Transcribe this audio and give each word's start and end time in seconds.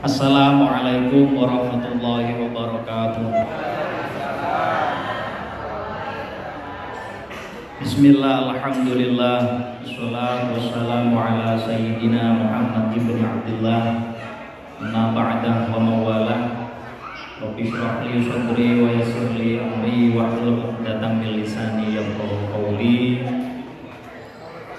Assalamualaikum 0.00 1.36
warahmatullahi 1.36 2.32
wabarakatuh. 2.32 3.28
Bismillah, 7.84 8.48
Alhamdulillah 8.48 9.38
Assalatu 9.84 10.56
wassalamu 10.56 11.20
ala 11.20 11.52
Sayyidina 11.60 12.32
Muhammad 12.32 12.96
ibn 12.96 13.20
Abdullah 13.20 14.16
Amma 14.80 15.12
ba'dah 15.12 15.68
wa 15.68 15.76
mawala. 15.84 16.38
Rabbi 17.44 17.68
syrah 17.68 18.00
li 18.00 18.80
wa 18.80 18.96
yassir 18.96 19.36
amri 19.36 20.16
wa 20.16 20.32
hlul 20.32 20.64
'uqdatam 20.64 21.20
min 21.20 21.44
lisani 21.44 21.92
yafqahu 21.92 22.48
qawli. 22.48 23.20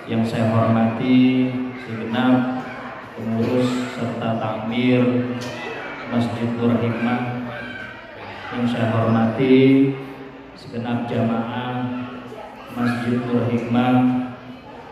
Yang 0.10 0.34
saya 0.34 0.50
hormati 0.50 1.54
segenap 1.86 2.61
pengurus 3.22 3.70
serta 3.94 4.42
takmir 4.42 5.02
Masjid 6.10 6.50
Nur 6.58 6.74
Hikmah 6.82 7.22
yang 8.52 8.66
saya 8.66 8.90
hormati 8.98 9.94
segenap 10.58 11.06
jamaah 11.06 11.86
Masjid 12.74 13.22
Nur 13.22 13.46
Hikmah, 13.46 13.94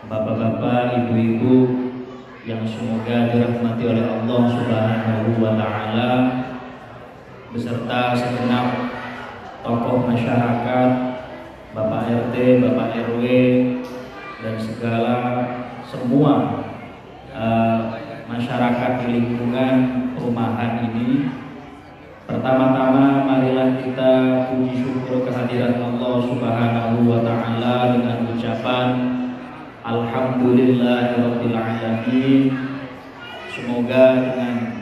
bapak-bapak, 0.06 0.94
ibu-ibu 1.02 1.90
yang 2.46 2.62
semoga 2.64 3.34
dirahmati 3.34 3.84
oleh 3.84 4.04
Allah 4.06 4.42
Subhanahu 4.48 5.28
wa 5.42 5.52
taala 5.58 6.12
beserta 7.50 8.14
segenap 8.14 8.94
tokoh 9.60 10.06
masyarakat, 10.06 10.90
Bapak 11.70 12.02
RT, 12.10 12.34
Bapak 12.62 12.94
RW 12.96 13.24
dan 14.40 14.56
segala 14.56 15.16
semua 15.86 16.64
uh, 17.34 18.09
masyarakat 18.30 18.90
di 19.02 19.06
lingkungan 19.18 19.74
perumahan 20.14 20.86
ini 20.86 21.26
Pertama-tama 22.30 23.26
marilah 23.26 23.82
kita 23.82 24.12
puji 24.46 24.86
syukur 24.86 25.26
kehadiran 25.26 25.82
Allah 25.82 26.22
Subhanahu 26.22 27.02
wa 27.10 27.26
taala 27.26 27.98
dengan 27.98 28.22
ucapan 28.30 28.88
Alhamdulillahirabbil 29.82 31.58
alamin. 31.58 32.54
Semoga 33.50 34.30
dengan 34.30 34.78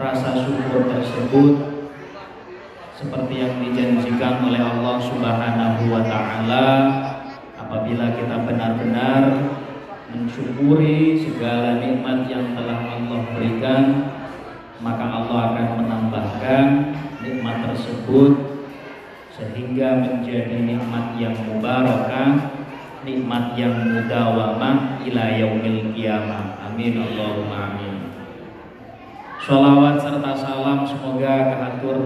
rasa 0.00 0.48
syukur 0.48 0.88
tersebut 0.88 1.76
seperti 2.96 3.34
yang 3.44 3.60
dijanjikan 3.60 4.48
oleh 4.48 4.64
Allah 4.64 4.96
Subhanahu 5.04 5.92
wa 5.92 6.00
taala 6.08 6.66
apabila 7.60 8.16
kita 8.16 8.48
benar-benar 8.48 9.22
mensyukuri 10.08 11.20
segala 11.20 11.80
nikmat 11.80 12.28
yang 12.32 12.56
telah 12.56 12.96
Allah 12.96 13.20
berikan 13.36 13.84
maka 14.78 15.04
Allah 15.04 15.38
akan 15.52 15.66
menambahkan 15.82 16.64
nikmat 17.18 17.66
tersebut 17.66 18.32
sehingga 19.34 20.02
menjadi 20.02 20.66
nikmat 20.66 21.14
yang 21.14 21.34
mubarakah, 21.46 22.50
nikmat 23.06 23.54
yang 23.54 23.74
mudawamah 23.86 25.02
ila 25.02 25.24
yaumil 25.30 25.94
qiyamah. 25.94 26.58
Amin 26.66 26.98
Allahumma 26.98 27.74
amin. 27.74 27.94
Salawat 29.38 30.02
serta 30.02 30.34
salam 30.34 30.82
semoga 30.82 31.54
kehatur 31.54 31.98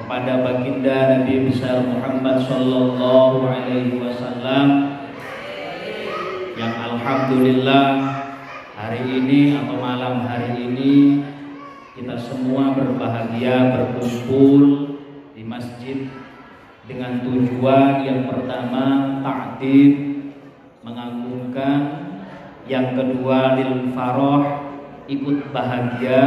kepada 0.00 0.40
baginda 0.44 1.20
Nabi 1.20 1.48
besar 1.48 1.84
Muhammad 1.84 2.40
sallallahu 2.44 3.44
alaihi 3.44 4.00
wasallam 4.00 4.95
alhamdulillah 6.96 7.88
hari 8.72 9.04
ini 9.04 9.52
atau 9.52 9.76
malam 9.76 10.24
hari 10.24 10.64
ini 10.64 11.20
kita 11.92 12.16
semua 12.16 12.72
berbahagia 12.72 13.76
berkumpul 13.76 14.96
di 15.36 15.44
masjid 15.44 16.08
dengan 16.88 17.20
tujuan 17.20 18.00
yang 18.00 18.24
pertama 18.32 19.20
ta'dib 19.20 19.92
mengagungkan 20.80 21.80
yang 22.64 22.96
kedua 22.96 23.60
lil 23.60 23.92
faroh 23.92 24.72
ikut 25.04 25.52
bahagia 25.52 26.24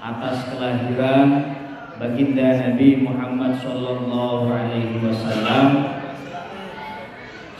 atas 0.00 0.48
kelahiran 0.48 1.52
baginda 2.00 2.48
Nabi 2.64 3.04
Muhammad 3.04 3.60
Shallallahu 3.60 4.48
Alaihi 4.48 5.04
Wasallam. 5.04 6.01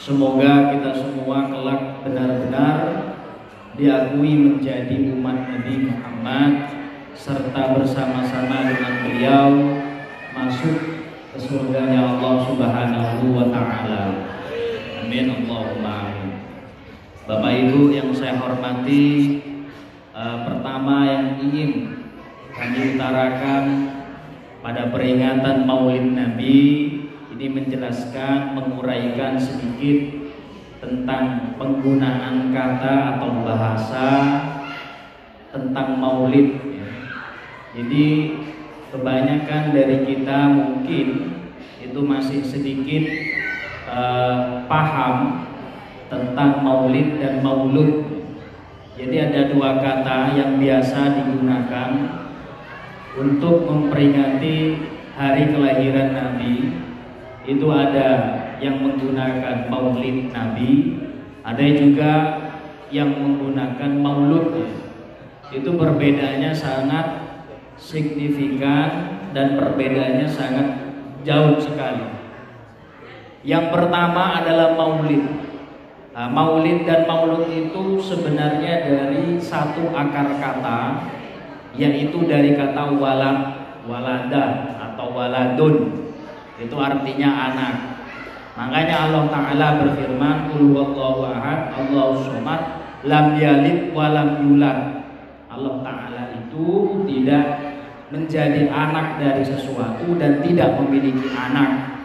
Semoga 0.02 0.74
kita 0.74 0.98
semua 0.98 1.46
kelak 1.46 2.02
benar-benar 2.02 2.78
diakui 3.78 4.34
menjadi 4.34 5.14
umat 5.14 5.46
Nabi 5.46 5.86
Muhammad 5.86 6.74
serta 7.14 7.78
bersama-sama 7.78 8.66
dengan 8.66 8.94
beliau 9.06 9.50
masuk 10.34 11.06
ke 11.30 11.38
surganya 11.38 12.18
Allah 12.18 12.34
Subhanahu 12.50 13.30
wa 13.30 13.46
taala. 13.54 14.26
Amin 15.06 15.38
Allahumma. 15.38 16.10
Bapak 17.22 17.52
Ibu 17.62 17.94
yang 17.94 18.10
saya 18.10 18.42
hormati, 18.42 19.38
eh, 20.18 20.36
pertama 20.50 21.06
yang 21.06 21.38
ingin 21.46 21.94
kami 22.50 22.98
utarakan 22.98 23.64
pada 24.66 24.90
peringatan 24.90 25.62
Maulid 25.62 26.10
Nabi 26.10 26.58
ini 27.32 27.46
menjelaskan 27.48 28.52
menguraikan 28.54 29.40
sedikit 29.40 30.28
tentang 30.84 31.56
penggunaan 31.56 32.52
kata 32.52 33.16
atau 33.16 33.30
bahasa 33.46 34.08
tentang 35.52 35.96
maulid 35.96 36.72
jadi 37.72 38.36
kebanyakan 38.92 39.72
dari 39.72 40.04
kita 40.04 40.38
mungkin 40.52 41.08
itu 41.80 42.00
masih 42.04 42.44
sedikit 42.44 43.08
uh, 43.88 44.68
paham 44.68 45.48
tentang 46.12 46.60
maulid 46.60 47.16
dan 47.16 47.40
maulud. 47.40 48.04
Jadi 49.00 49.16
ada 49.16 49.48
dua 49.48 49.80
kata 49.80 50.36
yang 50.36 50.60
biasa 50.60 51.24
digunakan 51.24 51.90
untuk 53.16 53.64
memperingati 53.64 54.76
hari 55.16 55.48
kelahiran 55.48 56.12
Nabi. 56.12 56.54
Itu 57.42 57.66
ada 57.74 58.08
yang 58.62 58.78
menggunakan 58.78 59.66
maulid 59.66 60.30
Nabi, 60.30 60.94
ada 61.42 61.64
juga 61.74 62.12
yang 62.94 63.10
menggunakan 63.18 63.90
maulud. 63.98 64.54
Itu 65.50 65.74
perbedaannya 65.74 66.54
sangat 66.54 67.06
signifikan 67.74 69.18
dan 69.34 69.58
perbedaannya 69.58 70.28
sangat 70.30 70.68
jauh 71.26 71.58
sekali. 71.58 72.06
Yang 73.42 73.74
pertama 73.74 74.38
adalah 74.38 74.78
maulid. 74.78 75.24
Nah, 76.12 76.28
maulid 76.28 76.84
dan 76.86 77.08
maulud 77.08 77.48
itu 77.50 77.98
sebenarnya 77.98 78.86
dari 78.86 79.40
satu 79.40 79.90
akar 79.90 80.38
kata 80.38 80.80
yaitu 81.72 82.28
dari 82.28 82.52
kata 82.52 83.00
walad, 83.00 83.38
walada 83.88 84.76
atau 84.76 85.08
waladun. 85.16 85.74
Itu 86.60 86.76
artinya 86.76 87.30
anak. 87.52 87.74
Makanya 88.52 89.08
Allah 89.08 89.24
Ta'ala 89.32 89.66
berfirman 89.80 90.52
Qul 90.52 90.76
huwallahu 90.76 91.24
ahad, 91.24 91.72
Allahu 91.72 92.20
somad, 92.28 92.60
lam 93.08 93.40
yalid 93.40 93.96
wa 93.96 94.12
lam 94.12 94.44
yulad. 94.44 95.08
Allah 95.48 95.74
Ta'ala 95.80 96.22
itu 96.36 96.68
tidak 97.08 97.46
menjadi 98.12 98.68
anak 98.68 99.16
dari 99.16 99.40
sesuatu 99.40 100.20
dan 100.20 100.44
tidak 100.44 100.76
memiliki 100.76 101.32
anak. 101.32 101.96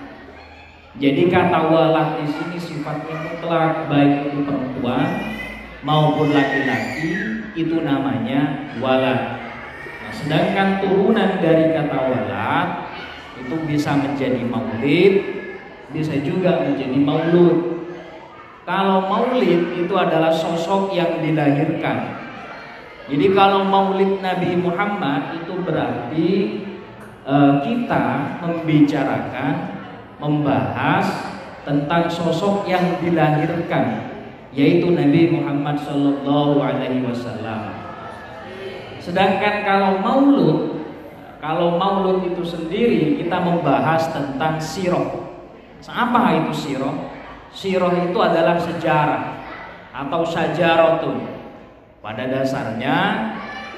Jadi 0.97 1.29
kata 1.29 1.69
walad 1.69 2.24
di 2.24 2.25
sini 2.25 2.58
sifatnya 2.58 3.22
mutlak 3.22 3.85
baik 3.85 4.34
itu 4.34 4.41
perempuan 4.41 5.06
maupun 5.85 6.34
laki-laki 6.34 7.14
itu 7.53 7.85
namanya 7.85 8.72
walad. 8.82 9.38
Nah, 10.02 10.11
sedangkan 10.16 10.82
turunan 10.82 11.38
dari 11.38 11.70
kata 11.76 11.97
walad 12.02 12.67
itu 13.39 13.55
bisa 13.69 13.93
menjadi 13.93 14.41
maulid, 14.45 15.13
bisa 15.93 16.17
juga 16.25 16.66
menjadi 16.66 16.97
maulud. 16.97 17.57
Kalau 18.66 19.07
maulid 19.07 19.78
itu 19.79 19.93
adalah 19.95 20.34
sosok 20.34 20.91
yang 20.91 21.23
dilahirkan 21.23 22.17
jadi 23.07 23.31
kalau 23.31 23.63
Maulid 23.63 24.19
Nabi 24.19 24.59
Muhammad 24.59 25.39
itu 25.39 25.55
berarti 25.63 26.31
uh, 27.23 27.63
kita 27.63 28.35
membicarakan, 28.43 29.79
membahas 30.19 31.07
tentang 31.63 32.11
sosok 32.11 32.67
yang 32.67 32.99
dilahirkan, 32.99 34.11
yaitu 34.51 34.91
Nabi 34.91 35.39
Muhammad 35.39 35.79
Shallallahu 35.87 36.59
Alaihi 36.59 37.07
Wasallam. 37.07 37.79
Sedangkan 38.99 39.63
kalau 39.63 40.03
Maulud, 40.03 40.77
kalau 41.37 41.78
Maulud 41.78 42.34
itu 42.34 42.41
sendiri 42.41 43.22
kita 43.22 43.37
membahas 43.37 44.09
tentang 44.09 44.57
siroh. 44.57 45.29
Apa 45.85 46.43
itu 46.43 46.51
siroh? 46.53 47.13
Siroh 47.53 47.93
itu 47.93 48.17
adalah 48.17 48.57
sejarah 48.57 49.37
atau 49.93 50.22
sajarotun 50.25 51.17
pada 52.01 52.29
dasarnya 52.29 52.97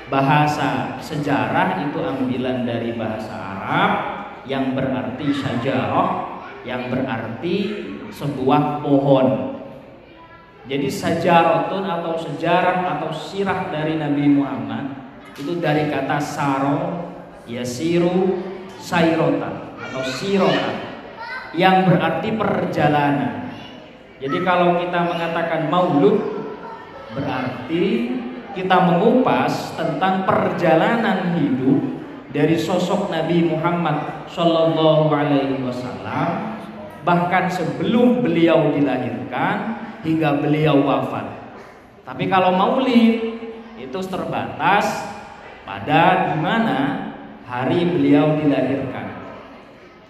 bahasa 0.09 0.99
sejarah 0.99 1.87
itu 1.87 2.01
ambilan 2.01 2.65
dari 2.65 2.97
bahasa 2.97 3.31
Arab 3.31 3.91
yang 4.49 4.73
berarti 4.73 5.29
sajarah, 5.29 6.41
yang 6.65 6.89
berarti 6.89 7.57
sebuah 8.09 8.81
pohon. 8.81 9.57
Jadi 10.69 10.89
sajaratun 10.89 11.85
atau 11.85 12.13
sejarah 12.17 12.97
atau 12.97 13.09
sirah 13.13 13.69
dari 13.73 13.97
Nabi 13.97 14.25
Muhammad 14.33 14.85
itu 15.37 15.57
dari 15.57 15.89
kata 15.89 16.17
saro, 16.21 17.08
yasiru, 17.49 18.37
sairota 18.77 19.75
atau 19.81 20.01
sirota 20.05 20.69
yang 21.57 21.89
berarti 21.89 22.29
perjalanan. 22.37 23.49
Jadi 24.21 24.37
kalau 24.45 24.77
kita 24.77 24.99
mengatakan 25.09 25.71
maulud 25.71 26.17
berarti 27.17 27.85
kita 28.53 28.77
mengupas 28.85 29.73
tentang 29.73 30.29
perjalanan 30.29 31.33
hidup 31.41 31.81
dari 32.29 32.53
sosok 32.53 33.09
Nabi 33.09 33.49
Muhammad 33.49 34.29
Shallallahu 34.29 35.09
Alaihi 35.09 35.57
Wasallam 35.65 36.61
bahkan 37.01 37.49
sebelum 37.49 38.21
beliau 38.21 38.69
dilahirkan 38.75 39.81
hingga 40.05 40.37
beliau 40.37 40.83
wafat. 40.85 41.25
Tapi 42.05 42.29
kalau 42.29 42.53
maulid 42.53 43.39
itu 43.79 43.99
terbatas 44.05 45.07
pada 45.63 46.33
di 46.33 46.35
mana 46.41 47.08
hari 47.49 47.81
beliau 47.89 48.37
dilahirkan. 48.37 49.09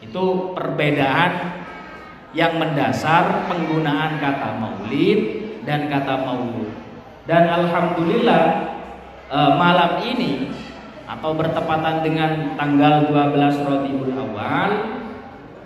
Itu 0.04 0.52
perbedaan 0.52 1.64
yang 2.36 2.60
mendasar 2.60 3.48
penggunaan 3.48 4.20
kata 4.20 4.60
maulid 4.60 5.20
dan 5.64 5.88
kata 5.88 6.28
maulud. 6.28 6.70
Dan 7.24 7.48
alhamdulillah 7.48 8.44
eh, 9.32 9.52
malam 9.56 10.04
ini 10.04 10.52
atau 11.10 11.34
bertepatan 11.34 12.06
dengan 12.06 12.54
tanggal 12.54 13.10
12 13.10 13.66
Rabiul 13.66 14.14
Awal 14.14 14.72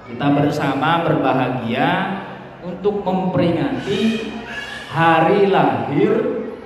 kita 0.07 0.27
bersama 0.31 1.03
berbahagia 1.03 1.91
untuk 2.63 3.03
memperingati 3.03 4.31
hari 4.87 5.51
lahir 5.51 6.11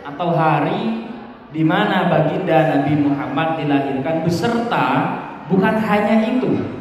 atau 0.06 0.30
hari 0.34 1.10
di 1.56 1.64
mana 1.64 2.12
baginda 2.12 2.76
Nabi 2.76 2.94
Muhammad 3.00 3.60
dilahirkan 3.62 4.28
beserta 4.28 4.86
bukan 5.48 5.76
hanya 5.80 6.28
itu 6.28 6.78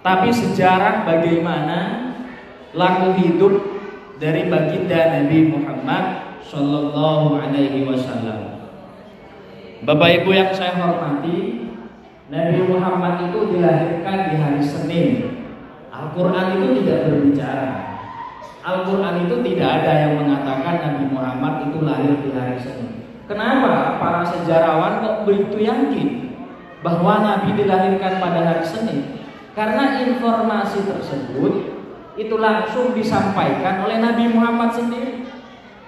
tapi 0.00 0.32
sejarah 0.32 1.04
bagaimana 1.04 2.08
laku 2.72 3.18
hidup 3.18 3.54
dari 4.16 4.50
baginda 4.50 5.20
Nabi 5.20 5.52
Muhammad 5.52 6.04
Shallallahu 6.48 7.38
Alaihi 7.38 7.84
Wasallam. 7.84 8.70
Bapak 9.84 10.10
Ibu 10.22 10.30
yang 10.34 10.50
saya 10.56 10.74
hormati, 10.80 11.70
Nabi 12.32 12.58
Muhammad 12.66 13.30
itu 13.30 13.52
dilahirkan 13.52 14.18
di 14.32 14.34
hari 14.40 14.62
Senin. 14.64 15.10
Al-Quran 15.92 16.46
itu 16.58 16.66
tidak 16.82 16.98
berbicara. 17.10 17.70
Al-Quran 18.64 19.14
itu 19.28 19.36
tidak 19.44 19.68
ada 19.82 19.92
yang 20.08 20.12
mengatakan 20.24 20.74
Nabi 20.82 21.04
Muhammad 21.10 21.54
itu 21.70 21.78
lahir 21.84 22.14
di 22.22 22.30
hari 22.34 22.58
Senin. 22.58 23.07
Kenapa 23.28 24.00
para 24.00 24.24
sejarawan 24.24 25.04
kok 25.04 25.28
begitu 25.28 25.68
yakin 25.68 26.32
bahwa 26.80 27.20
Nabi 27.20 27.60
dilahirkan 27.60 28.24
pada 28.24 28.40
hari 28.40 28.64
Senin? 28.64 29.20
Karena 29.52 30.00
informasi 30.00 30.88
tersebut 30.88 31.76
itu 32.16 32.34
langsung 32.40 32.96
disampaikan 32.96 33.84
oleh 33.84 34.00
Nabi 34.00 34.32
Muhammad 34.32 34.72
sendiri. 34.72 35.28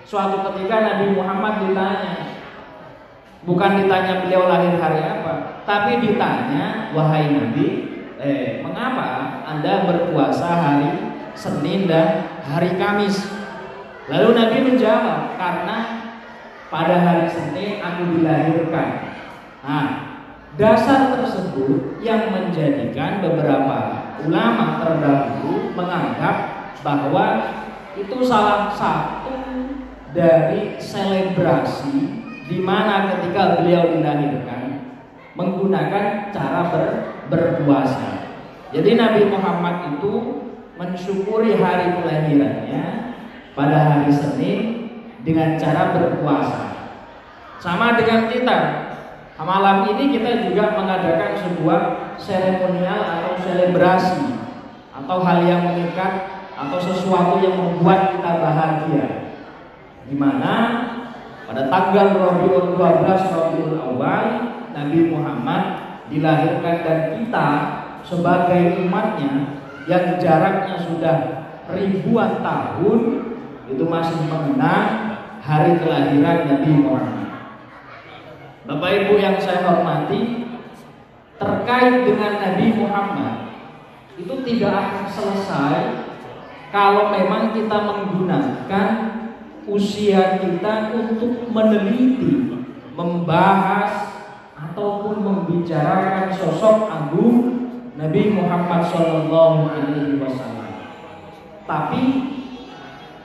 Suatu 0.04 0.44
ketika 0.52 0.84
Nabi 0.84 1.16
Muhammad 1.16 1.64
ditanya, 1.64 2.28
bukan 3.48 3.72
ditanya 3.88 4.20
beliau 4.20 4.44
lahir 4.44 4.76
hari 4.76 5.00
apa, 5.00 5.64
tapi 5.64 5.96
ditanya, 6.02 6.92
wahai 6.92 7.30
Nabi, 7.30 7.66
eh, 8.20 8.60
mengapa 8.60 9.40
Anda 9.48 9.88
berpuasa 9.88 10.50
hari 10.50 10.92
Senin 11.32 11.88
dan 11.88 12.26
hari 12.44 12.76
Kamis? 12.76 13.16
Lalu 14.10 14.28
Nabi 14.34 14.56
menjawab, 14.66 15.38
karena 15.38 15.99
pada 16.70 16.96
hari 17.02 17.26
Senin 17.26 17.82
aku 17.82 18.16
dilahirkan. 18.16 18.88
Nah, 19.60 19.86
dasar 20.54 21.18
tersebut 21.18 21.98
yang 22.00 22.30
menjadikan 22.30 23.18
beberapa 23.20 24.06
ulama 24.22 24.78
terdahulu 24.78 25.74
menganggap 25.74 26.36
bahwa 26.80 27.26
itu 27.98 28.16
salah 28.22 28.70
satu 28.70 29.34
dari 30.14 30.78
selebrasi 30.78 32.22
di 32.46 32.58
mana 32.62 33.14
ketika 33.14 33.60
beliau 33.60 33.90
dilahirkan 33.94 34.90
menggunakan 35.34 36.34
cara 36.34 36.70
ber, 36.70 36.84
berpuasa. 37.30 38.30
Jadi 38.70 38.94
Nabi 38.94 39.26
Muhammad 39.30 39.98
itu 39.98 40.14
mensyukuri 40.78 41.58
hari 41.58 41.98
kelahirannya 41.98 42.84
pada 43.54 43.78
hari 43.78 44.10
Senin 44.14 44.79
dengan 45.24 45.56
cara 45.60 45.96
berpuasa. 45.96 46.62
Sama 47.60 47.96
dengan 47.96 48.30
kita. 48.32 48.58
Malam 49.40 49.88
ini 49.96 50.20
kita 50.20 50.52
juga 50.52 50.76
mengadakan 50.76 51.32
sebuah 51.32 51.80
seremonial 52.20 53.00
atau 53.00 53.32
selebrasi 53.40 54.36
atau 54.92 55.24
hal 55.24 55.48
yang 55.48 55.64
mengikat 55.64 56.28
atau 56.60 56.76
sesuatu 56.76 57.40
yang 57.40 57.56
membuat 57.56 58.12
kita 58.12 58.36
bahagia 58.36 59.32
di 60.04 60.12
mana 60.12 60.54
pada 61.48 61.72
tanggal 61.72 62.20
Rabiul 62.20 62.76
12 62.76 63.32
Rabiul 63.32 63.76
Awal 63.80 64.24
Nabi 64.76 65.08
Muhammad 65.08 65.62
dilahirkan 66.12 66.76
dan 66.84 66.98
kita 67.16 67.48
sebagai 68.04 68.76
umatnya 68.84 69.56
yang 69.88 70.20
jaraknya 70.20 70.76
sudah 70.84 71.16
ribuan 71.72 72.44
tahun 72.44 73.00
itu 73.72 73.84
masih 73.86 74.18
mengenang 74.28 75.09
hari 75.40 75.80
kelahiran 75.80 76.38
Nabi 76.46 76.72
Muhammad. 76.84 77.30
Bapak 78.68 78.90
Ibu 78.92 79.14
yang 79.18 79.40
saya 79.40 79.64
hormati, 79.66 80.46
terkait 81.40 82.04
dengan 82.04 82.32
Nabi 82.36 82.66
Muhammad 82.76 83.34
itu 84.20 84.34
tidak 84.44 84.72
akan 84.76 85.04
selesai 85.08 85.76
kalau 86.68 87.08
memang 87.08 87.56
kita 87.56 87.72
menggunakan 87.72 88.88
usia 89.64 90.38
kita 90.44 90.92
untuk 90.92 91.48
meneliti, 91.48 92.52
membahas 92.92 94.12
ataupun 94.54 95.24
membicarakan 95.24 96.28
sosok 96.36 96.92
agung 96.92 97.36
Nabi 97.96 98.36
Muhammad 98.36 98.86
Shallallahu 98.92 99.72
Alaihi 99.72 100.20
Wasallam. 100.20 100.70
Tapi 101.64 102.02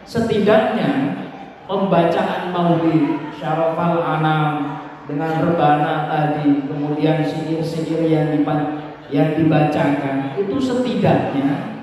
setidaknya 0.07 1.24
pembacaan 1.65 2.53
maulid 2.53 3.33
syarafal 3.35 4.01
anam 4.01 4.79
dengan 5.05 5.41
rebana 5.45 6.09
tadi, 6.09 6.65
kemudian 6.65 7.21
sihir-sihir 7.21 8.09
yang 8.09 8.41
yang 9.13 9.37
dibacakan 9.37 10.33
itu 10.33 10.57
setidaknya 10.57 11.77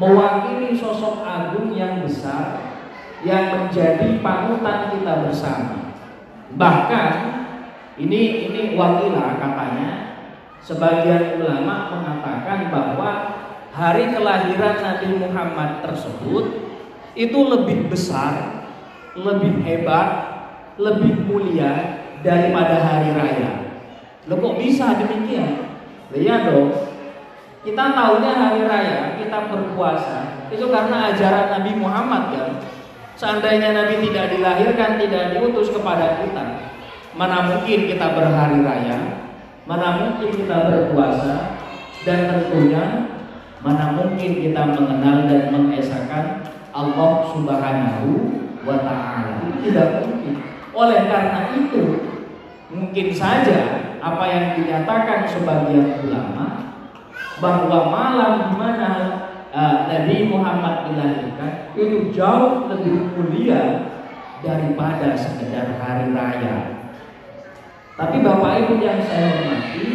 mewakili 0.00 0.72
sosok 0.72 1.20
agung 1.20 1.68
yang 1.76 2.00
besar 2.00 2.64
yang 3.22 3.60
menjadi 3.60 4.18
panutan 4.24 4.88
kita 4.88 5.28
bersama. 5.28 5.92
Bahkan 6.56 7.10
ini 8.00 8.48
ini 8.48 8.62
wakilah 8.72 9.36
katanya 9.36 9.90
sebagian 10.64 11.44
ulama 11.44 11.92
mengatakan 11.92 12.72
bahwa 12.72 13.10
hari 13.72 14.08
kelahiran 14.10 14.76
Nabi 14.80 15.08
Muhammad 15.20 15.84
tersebut 15.84 16.44
itu 17.12 17.38
lebih 17.44 17.92
besar, 17.92 18.61
lebih 19.18 19.60
hebat, 19.64 20.08
lebih 20.80 21.28
mulia 21.28 22.00
daripada 22.24 22.80
hari 22.80 23.12
raya. 23.12 23.50
Loh 24.30 24.38
kok 24.38 24.56
bisa 24.56 24.96
demikian? 24.96 25.76
Iya 26.12 26.48
dong. 26.48 26.70
Kita 27.62 27.94
tahunya 27.94 28.32
hari 28.34 28.62
raya, 28.66 28.98
kita 29.18 29.38
berpuasa 29.48 30.50
itu 30.52 30.66
karena 30.68 31.14
ajaran 31.14 31.46
Nabi 31.58 31.72
Muhammad 31.78 32.22
kan. 32.34 32.50
Seandainya 33.16 33.70
Nabi 33.72 34.02
tidak 34.08 34.34
dilahirkan, 34.34 34.98
tidak 34.98 35.36
diutus 35.36 35.70
kepada 35.70 36.20
kita, 36.20 36.74
mana 37.14 37.54
mungkin 37.54 37.86
kita 37.86 38.06
berhari 38.18 38.60
raya, 38.66 38.96
mana 39.68 39.88
mungkin 40.00 40.32
kita 40.32 40.68
berpuasa, 40.68 41.60
dan 42.02 42.18
tentunya 42.26 43.14
mana 43.62 43.94
mungkin 43.94 44.42
kita 44.42 44.62
mengenal 44.74 45.30
dan 45.30 45.54
mengesahkan 45.54 46.24
Allah 46.74 47.12
Subhanahu 47.30 48.10
wa 48.62 48.76
taala. 48.82 49.42
Tidak 49.62 49.88
mungkin. 50.02 50.34
Oleh 50.72 51.00
karena 51.06 51.52
itu, 51.52 51.82
mungkin 52.72 53.06
saja 53.12 53.92
apa 54.02 54.24
yang 54.26 54.44
dinyatakan 54.58 55.28
sebagian 55.28 56.02
ulama 56.02 56.74
bahwa 57.38 57.78
malam 57.92 58.32
di 58.50 58.54
mana 58.58 58.90
uh, 59.52 59.86
Nabi 59.86 60.26
Muhammad 60.26 60.90
dilahirkan 60.90 61.74
itu 61.76 62.10
jauh 62.10 62.66
lebih 62.72 63.12
mulia 63.14 63.92
daripada 64.42 65.14
sekedar 65.14 65.78
hari 65.78 66.10
raya. 66.10 66.82
Tapi 67.92 68.24
Bapak 68.24 68.66
Ibu 68.66 68.74
yang 68.82 69.04
saya 69.04 69.30
hormati, 69.30 69.86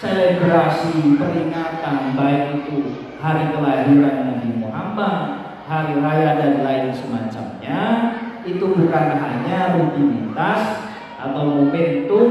selebrasi 0.00 1.14
peringatan 1.20 2.16
baik 2.16 2.64
itu 2.64 3.06
hari 3.20 3.52
kelahiran 3.54 4.16
Nabi 4.34 4.50
Muhammad, 4.58 5.43
hari 5.64 5.96
raya 6.00 6.36
dan 6.38 6.64
lain 6.64 6.88
semacamnya, 6.92 7.80
itu 8.44 8.64
bukan 8.64 9.06
hanya 9.16 9.80
rutinitas 9.80 10.60
atau 11.16 11.42
momentum 11.48 12.28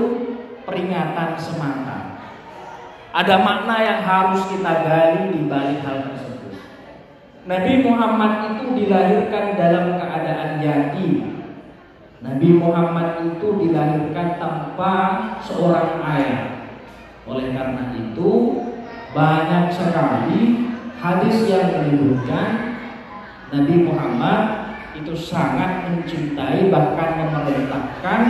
peringatan 0.63 1.37
semata. 1.37 2.21
Ada 3.13 3.35
makna 3.41 3.75
yang 3.81 4.01
harus 4.01 4.41
kita 4.49 4.73
gali 4.85 5.23
di 5.37 5.41
balik 5.45 5.85
hal 5.85 6.09
tersebut. 6.09 6.53
Nabi 7.45 7.73
Muhammad 7.85 8.33
itu 8.57 8.65
dilahirkan 8.73 9.57
dalam 9.57 10.01
keadaan 10.01 10.63
yatim 10.63 11.33
Nabi 12.23 12.55
Muhammad 12.55 13.19
itu 13.19 13.47
dilahirkan 13.59 14.39
tanpa 14.39 14.93
seorang 15.43 15.99
ayah. 16.07 16.71
Oleh 17.27 17.51
karena 17.51 17.91
itu, 17.99 18.63
banyak 19.11 19.67
sekali 19.75 20.71
hadis 21.03 21.37
yang 21.51 21.83
menyebutkan 21.83 22.79
Nabi 23.53 23.85
Muhammad 23.85 24.73
itu 24.97 25.13
sangat 25.13 25.85
mencintai 25.85 26.73
bahkan 26.73 27.21
memerintahkan 27.21 28.21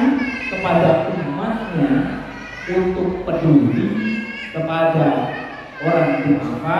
kepada 0.51 1.15
umatnya 1.15 2.19
untuk 2.67 3.23
peduli 3.23 4.19
kepada 4.51 5.31
orang 5.79 6.11
tua, 6.27 6.79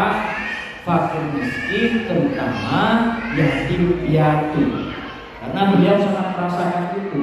fakir 0.84 1.24
miskin, 1.40 2.04
terutama 2.04 3.16
yatim 3.32 4.04
piatu. 4.04 4.92
Karena 5.40 5.62
beliau 5.72 5.96
sangat 6.04 6.28
merasakan 6.36 6.86
itu. 7.00 7.22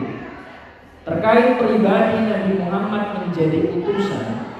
Terkait 1.05 1.61
pribadi 1.61 2.17
Nabi 2.33 2.51
Muhammad 2.65 3.05
menjadi 3.29 3.77
utusan, 3.77 4.57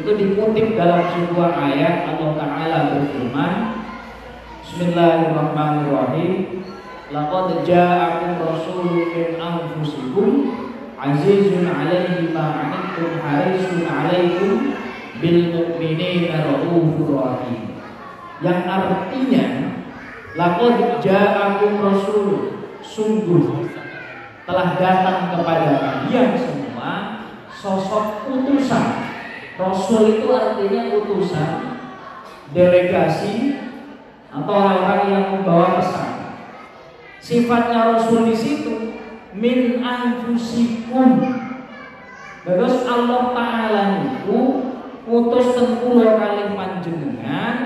itu 0.00 0.10
dikutip 0.16 0.80
dalam 0.80 1.04
sebuah 1.12 1.52
ayat 1.60 2.08
Allah 2.08 2.30
Ta'ala 2.40 2.78
berfirman 2.92 3.83
Bismillahirrahmanirrahim 4.74 6.66
Laqad 7.14 7.62
ja'akum 7.62 8.42
rasulun 8.42 9.06
min 9.06 9.38
anfusikum 9.38 10.50
Azizun 10.98 11.62
alaihi 11.62 12.34
ma'anittum 12.34 13.22
harisun 13.22 13.86
alaikum 13.86 14.74
Bil 15.22 15.54
mu'minina 15.54 16.42
ra'ufur 16.42 17.22
rahim 17.22 17.78
Yang 18.42 18.60
artinya 18.66 19.46
Laqad 20.34 20.98
ja'akum 21.06 21.78
rasulun 21.78 22.74
sungguh 22.82 23.70
telah 24.42 24.74
datang 24.74 25.38
kepada 25.38 25.70
kalian 25.78 26.34
semua 26.34 27.22
sosok 27.46 28.26
utusan. 28.26 29.06
Rasul 29.54 30.18
itu 30.18 30.26
artinya 30.34 30.98
utusan, 30.98 31.78
delegasi 32.50 33.63
atau 34.34 34.50
orang-orang 34.50 35.02
yang 35.14 35.26
membawa 35.38 35.78
pesan. 35.78 36.10
Sifatnya 37.22 37.94
Rasul 37.94 38.26
di 38.28 38.36
situ 38.36 38.74
min 39.30 39.80
anfusikum. 39.80 41.22
Terus 42.44 42.84
Allah 42.84 43.22
Taala 43.32 43.82
itu 44.04 44.40
utus 45.04 45.46
tengkulo 45.56 46.16
kali 46.20 46.52
panjenengan 46.56 47.56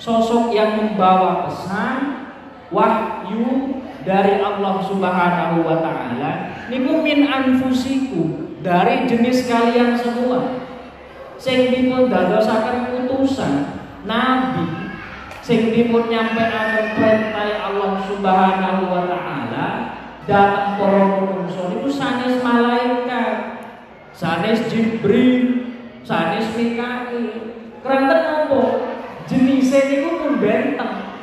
sosok 0.00 0.52
yang 0.56 0.80
membawa 0.80 1.44
pesan 1.48 2.28
wahyu 2.72 3.80
dari 4.00 4.40
Allah 4.40 4.80
Subhanahu 4.80 5.60
wa 5.60 5.76
taala 5.84 6.56
niku 6.72 7.04
min 7.04 7.28
anfusiku 7.28 8.48
dari 8.64 9.04
jenis 9.04 9.44
kalian 9.44 9.92
semua 9.96 10.64
sing 11.36 11.68
dipun 11.72 12.08
dadosaken 12.08 13.04
utusan 13.04 13.84
nabi 14.08 14.79
sing 15.50 15.74
dipun 15.74 16.06
nyampaikan 16.06 16.94
perintah 16.94 17.74
Allah 17.74 17.98
Subhanahu 18.06 18.86
wa 18.86 19.02
taala 19.10 19.66
datang 20.22 20.78
para 20.78 21.02
manungsa 21.10 21.74
niku 21.74 21.90
sanes 21.90 22.38
malaikat 22.38 23.58
sanes 24.14 24.70
Jibril 24.70 25.66
sanes 26.06 26.54
Mikail. 26.54 27.50
Kerenten 27.82 28.20
apa? 28.46 28.62
Jenisnya 29.26 29.90
niku 29.90 30.22
pun 30.22 30.38
benteng. 30.38 31.18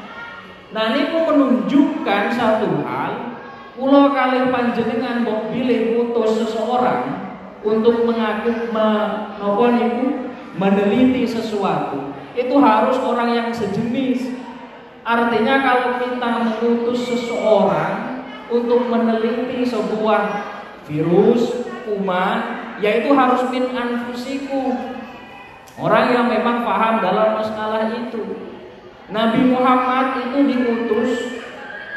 Nah 0.76 0.92
ini 0.92 1.08
pun 1.16 1.24
menunjukkan 1.32 2.24
satu 2.36 2.84
hal 2.84 3.40
Pulau 3.78 4.10
kali 4.10 4.50
panjenengan 4.50 5.22
mau 5.22 5.54
pilih 5.54 5.94
mutus 5.94 6.42
seseorang 6.42 7.30
untuk 7.62 8.10
mengaku 8.10 8.74
menoponiku 8.74 10.34
meneliti 10.58 11.30
sesuatu 11.30 12.17
itu 12.38 12.56
harus 12.62 13.02
orang 13.02 13.34
yang 13.34 13.50
sejenis. 13.50 14.38
Artinya 15.02 15.66
kalau 15.66 15.98
kita 15.98 16.30
mengutus 16.46 17.10
seseorang 17.10 18.22
untuk 18.54 18.86
meneliti 18.86 19.66
sebuah 19.66 20.22
virus 20.86 21.66
kuman 21.88 22.38
yaitu 22.78 23.10
harus 23.18 23.50
min 23.50 23.74
anfusiku. 23.74 24.78
Orang 25.78 26.14
yang 26.14 26.26
memang 26.30 26.62
paham 26.62 27.02
dalam 27.02 27.42
masalah 27.42 27.90
itu. 27.94 28.54
Nabi 29.08 29.42
Muhammad 29.50 30.30
itu 30.30 30.38
diutus 30.46 31.12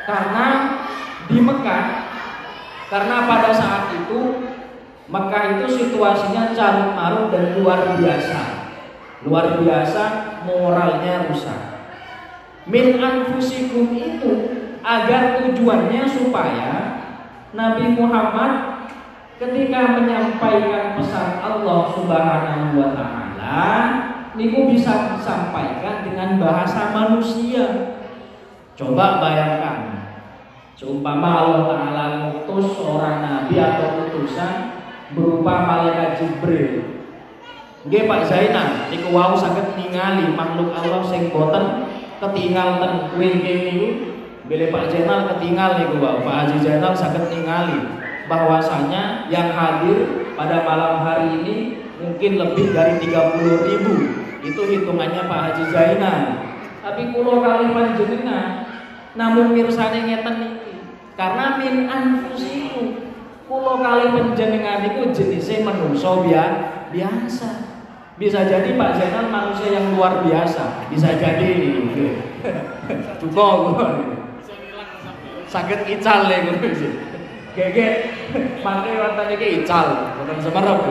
karena 0.09 0.79
di 1.29 1.39
Mekah. 1.43 1.85
Karena 2.91 3.17
pada 3.27 3.51
saat 3.55 3.85
itu 3.95 4.51
Mekah 5.11 5.45
itu 5.59 5.67
situasinya 5.75 6.55
carut 6.55 6.95
marut 6.95 7.27
dan 7.35 7.59
luar 7.59 7.99
biasa. 7.99 8.41
Luar 9.27 9.59
biasa 9.59 10.30
moralnya 10.45 11.29
rusak 11.29 11.61
min 12.69 13.01
anfusikum 13.01 13.93
itu 13.97 14.33
agar 14.81 15.41
tujuannya 15.45 16.05
supaya 16.09 16.73
Nabi 17.51 17.99
Muhammad 17.99 18.53
ketika 19.41 20.01
menyampaikan 20.01 20.95
pesan 21.01 21.41
Allah 21.41 21.81
Subhanahu 21.97 22.77
wa 22.77 22.89
taala 22.93 23.61
niku 24.39 24.71
bisa 24.71 25.17
disampaikan 25.17 26.07
dengan 26.07 26.39
bahasa 26.39 26.95
manusia. 26.95 27.97
Coba 28.79 29.21
bayangkan, 29.21 30.09
seumpama 30.73 31.29
Allah 31.45 31.63
Ta'ala 31.69 32.05
mengutus 32.17 32.81
seorang 32.81 33.21
nabi 33.21 33.61
atau 33.61 34.09
utusan 34.09 34.73
berupa 35.13 35.69
malaikat 35.69 36.17
Jibril. 36.17 37.00
Nggih 37.81 38.05
Pak 38.05 38.29
Zainal, 38.29 38.93
niku 38.93 39.09
wau 39.09 39.33
saged 39.33 39.73
ningali 39.73 40.37
makhluk 40.37 40.69
Allah 40.77 41.01
sing 41.09 41.33
boten 41.33 41.89
ketinggal 42.21 42.77
ten 42.77 42.93
wingking 43.17 43.61
niku. 43.73 43.89
Bila 44.45 44.69
Pak 44.69 44.85
Zainal 44.93 45.21
ketinggal 45.33 45.81
niku 45.81 45.97
wau, 45.97 46.21
Pak 46.21 46.35
Haji 46.45 46.57
Zainal 46.61 46.93
saged 46.93 47.33
ningali 47.33 47.81
bahwasanya 48.29 49.27
yang 49.33 49.57
hadir 49.57 50.29
pada 50.37 50.63
malam 50.63 51.03
hari 51.03 51.41
ini 51.41 51.57
mungkin 52.05 52.37
lebih 52.37 52.77
dari 52.77 53.01
30 53.01 53.69
ribu. 53.69 53.95
Itu 54.45 54.61
hitungannya 54.69 55.25
Pak 55.25 55.41
Haji 55.49 55.65
Zainal 55.73 56.51
tapi 56.81 57.13
kulo 57.13 57.45
kali 57.45 57.71
panjenengan 57.77 58.65
namun 59.13 59.53
mirsane 59.53 60.09
ngeten 60.09 60.37
niki 60.41 60.75
karena 61.15 61.61
min 61.61 61.87
anfusiku 61.87 63.05
kulo 63.45 63.85
kali 63.85 64.11
panjenengan 64.17 64.89
itu 64.89 65.13
jenisnya 65.13 65.69
menungso 65.69 66.25
biasa 66.91 67.60
bisa 68.21 68.45
jadi 68.45 68.77
Pak 68.77 69.01
Zainal 69.01 69.33
manusia 69.33 69.81
yang 69.81 69.97
luar 69.97 70.21
biasa. 70.21 70.85
Bisa 70.93 71.17
jadi. 71.17 71.81
Cukup 73.17 73.81
sakit 75.51 75.81
ical 75.99 76.31
ya 76.31 76.47
gue 76.47 76.71
Gege, 77.51 78.15
pakai 78.63 78.95
wartanya 78.95 79.35
ke 79.35 79.47
ical, 79.65 80.15
bukan 80.23 80.39
semerap. 80.39 80.87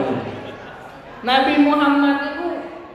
Nabi 1.24 1.54
Muhammad 1.64 2.36
itu 2.36 2.48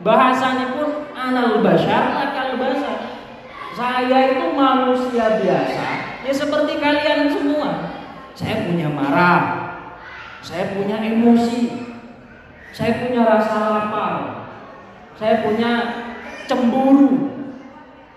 bahasanya 0.06 0.78
pun 0.78 1.10
anal 1.18 1.66
bashar 1.66 2.14
akal 2.14 2.62
basar. 2.62 3.26
Saya 3.74 4.38
itu 4.38 4.54
manusia 4.54 5.42
biasa, 5.42 5.88
ya 6.24 6.32
seperti 6.32 6.78
kalian 6.78 7.34
semua. 7.34 7.90
Saya 8.38 8.70
punya 8.70 8.86
marah, 8.86 9.42
saya 10.46 10.78
punya 10.78 11.02
emosi, 11.02 11.95
saya 12.76 13.00
punya 13.00 13.24
rasa 13.24 13.56
lapar, 13.72 14.14
saya 15.16 15.48
punya 15.48 15.72
cemburu. 16.44 17.32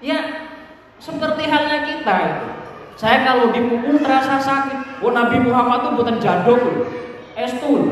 Ya, 0.02 0.50
seperti 0.98 1.46
halnya 1.46 1.86
kita. 1.86 2.18
Saya 2.98 3.22
kalau 3.22 3.54
dipukul 3.54 4.02
terasa 4.02 4.42
sakit. 4.42 4.98
Oh 4.98 5.14
Nabi 5.14 5.38
Muhammad 5.46 5.86
itu 5.86 5.90
bukan 5.94 6.16
jaduk, 6.18 6.90
estul. 7.38 7.82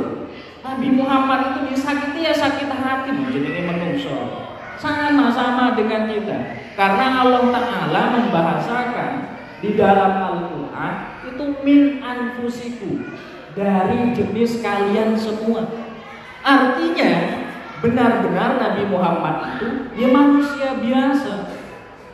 Nabi 0.67 0.91
Muhammad 0.91 1.55
itu 1.55 1.71
disakiti 1.71 2.27
ya 2.27 2.35
sakit 2.35 2.67
hati 2.67 3.15
jadi 3.31 3.63
menungso. 3.63 4.51
Sama-sama 4.83 5.79
dengan 5.79 6.11
kita. 6.11 6.67
Karena 6.75 7.23
Allah 7.23 7.47
Ta'ala 7.47 8.03
membahasakan 8.19 9.11
di 9.63 9.79
dalam 9.79 10.13
Al-Quran 10.19 10.93
itu 11.31 11.45
min 11.63 12.03
anfusiku 12.03 13.07
dari 13.55 14.11
jenis 14.19 14.59
kalian 14.59 15.15
semua. 15.15 15.86
Artinya 16.47 17.43
benar-benar 17.83 18.55
Nabi 18.55 18.87
Muhammad 18.87 19.59
itu 19.59 19.91
dia 19.99 20.09
manusia 20.15 20.79
biasa 20.79 21.51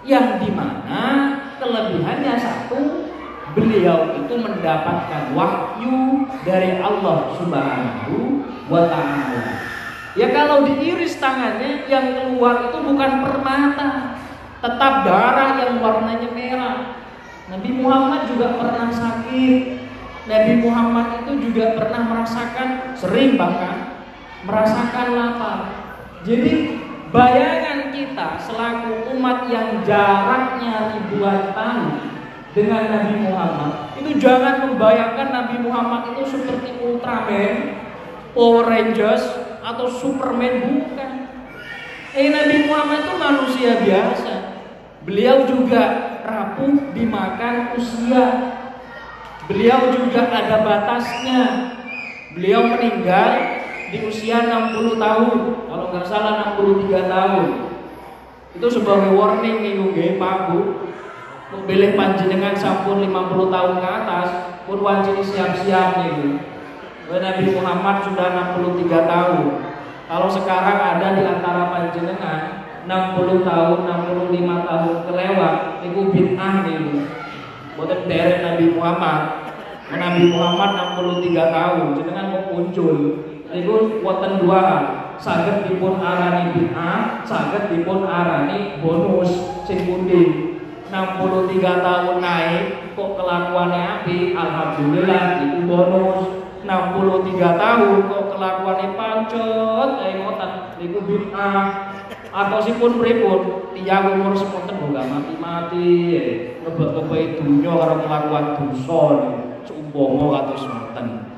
yang 0.08 0.40
di 0.40 0.48
mana 0.48 1.36
kelebihannya 1.60 2.34
satu 2.40 3.12
beliau 3.52 4.16
itu 4.16 4.34
mendapatkan 4.40 5.36
wahyu 5.36 6.24
dari 6.48 6.80
Allah 6.80 7.36
Subhanahu 7.36 8.48
wa 8.72 8.88
taala. 8.88 9.60
Ya 10.16 10.32
kalau 10.32 10.64
diiris 10.64 11.20
tangannya 11.20 11.84
yang 11.92 12.16
keluar 12.16 12.72
itu 12.72 12.78
bukan 12.80 13.12
permata, 13.20 14.16
tetap 14.64 14.94
darah 15.04 15.60
yang 15.60 15.76
warnanya 15.84 16.32
merah. 16.32 16.96
Nabi 17.52 17.68
Muhammad 17.68 18.24
juga 18.32 18.56
pernah 18.56 18.88
sakit. 18.88 19.84
Nabi 20.24 20.52
Muhammad 20.64 21.20
itu 21.20 21.32
juga 21.52 21.76
pernah 21.76 22.00
merasakan 22.08 22.96
sering 22.96 23.36
bahkan 23.36 23.91
merasakan 24.42 25.06
lapar. 25.14 25.58
Jadi 26.22 26.78
bayangan 27.10 27.90
kita 27.90 28.28
selaku 28.38 29.10
umat 29.18 29.46
yang 29.50 29.82
jaraknya 29.82 30.96
ribuan 30.96 31.50
tahun 31.54 32.12
dengan 32.52 32.82
Nabi 32.92 33.14
Muhammad 33.26 33.72
itu 33.96 34.20
jangan 34.20 34.68
membayangkan 34.68 35.28
Nabi 35.32 35.56
Muhammad 35.64 36.12
itu 36.12 36.36
seperti 36.36 36.76
Ultraman, 36.84 37.80
Power 38.36 38.66
Rangers 38.68 39.24
atau 39.62 39.86
Superman 39.88 40.54
bukan. 40.68 41.12
Eh 42.12 42.28
Nabi 42.28 42.68
Muhammad 42.68 43.08
itu 43.08 43.14
manusia 43.16 43.70
biasa. 43.80 44.34
Beliau 45.02 45.48
juga 45.48 45.84
rapuh 46.22 46.92
dimakan 46.92 47.74
usia. 47.74 48.26
Beliau 49.48 49.90
juga 49.96 50.28
ada 50.28 50.60
batasnya. 50.62 51.42
Beliau 52.36 52.68
meninggal 52.68 53.61
di 53.92 54.08
usia 54.08 54.48
60 54.48 54.96
tahun, 54.96 55.38
kalau 55.68 55.84
nggak 55.92 56.08
salah 56.08 56.56
63 56.56 57.12
tahun. 57.12 57.46
Itu 58.56 58.66
sebagai 58.72 59.12
warning 59.12 59.60
nih 59.60 60.16
Pak 60.16 60.36
Bu. 60.48 60.88
Pilih 61.68 61.92
panjenengan 61.92 62.56
sampun 62.56 63.04
50 63.04 63.52
tahun 63.52 63.74
ke 63.84 63.88
atas 63.92 64.28
pun 64.64 64.80
wajib 64.80 65.20
siap-siap 65.20 66.00
nih 66.00 66.40
Nabi 67.12 67.44
Muhammad 67.52 68.08
sudah 68.08 68.56
63 68.56 68.88
tahun. 68.88 69.60
Kalau 70.08 70.28
sekarang 70.32 70.78
ada 70.80 71.12
di 71.12 71.22
antara 71.28 71.68
panjenengan 71.68 72.64
60 72.88 73.44
tahun, 73.44 73.78
65 73.84 74.68
tahun 74.68 74.94
kelewat 75.04 75.54
itu 75.84 76.00
bid'ah 76.08 76.54
nih 76.64 76.80
Bukan 77.76 78.00
dari 78.08 78.34
Nabi 78.40 78.64
Muhammad. 78.72 79.20
Nabi 79.92 80.32
Muhammad 80.32 80.70
63 80.96 81.52
tahun 81.52 81.86
jenengan 82.00 82.26
mau 82.32 82.42
muncul 82.48 82.96
itu 83.52 84.00
wonten 84.00 84.40
dua 84.40 84.62
saged 85.20 85.68
dipun 85.68 86.00
arani 86.00 86.56
bid'ah 86.56 87.22
saged 87.28 87.68
dipun 87.68 88.08
arani 88.08 88.80
bonus 88.80 89.30
sing 89.68 89.84
pundi? 89.84 90.52
63 90.92 91.56
tahun 91.56 92.16
naik 92.20 92.92
kok 92.92 93.16
kelakuannya 93.16 93.80
api 93.80 94.36
alhamdulillah 94.36 95.24
itu 95.40 95.58
bonus. 95.64 96.20
63 96.62 97.60
tahun 97.60 97.96
kok 98.12 98.24
kelakuannya 98.36 98.88
pancet? 98.96 99.88
Kayak 100.00 100.16
ngotan 100.20 100.52
itu 100.80 100.98
bid'ah 101.00 101.64
atau 102.32 102.58
si 102.64 102.72
pun 102.76 102.96
pripun 102.96 103.72
tiang 103.76 104.20
umur 104.20 104.32
semonten 104.36 104.92
gak 104.92 105.08
mati-mati. 105.08 105.92
Ngebet-ngebet 106.64 107.40
dunia 107.40 107.72
karena 107.72 107.96
kelakuan 108.04 108.46
dosa 108.60 109.02
seumpama 109.64 110.26
atau 110.44 110.56
semonten 110.56 111.32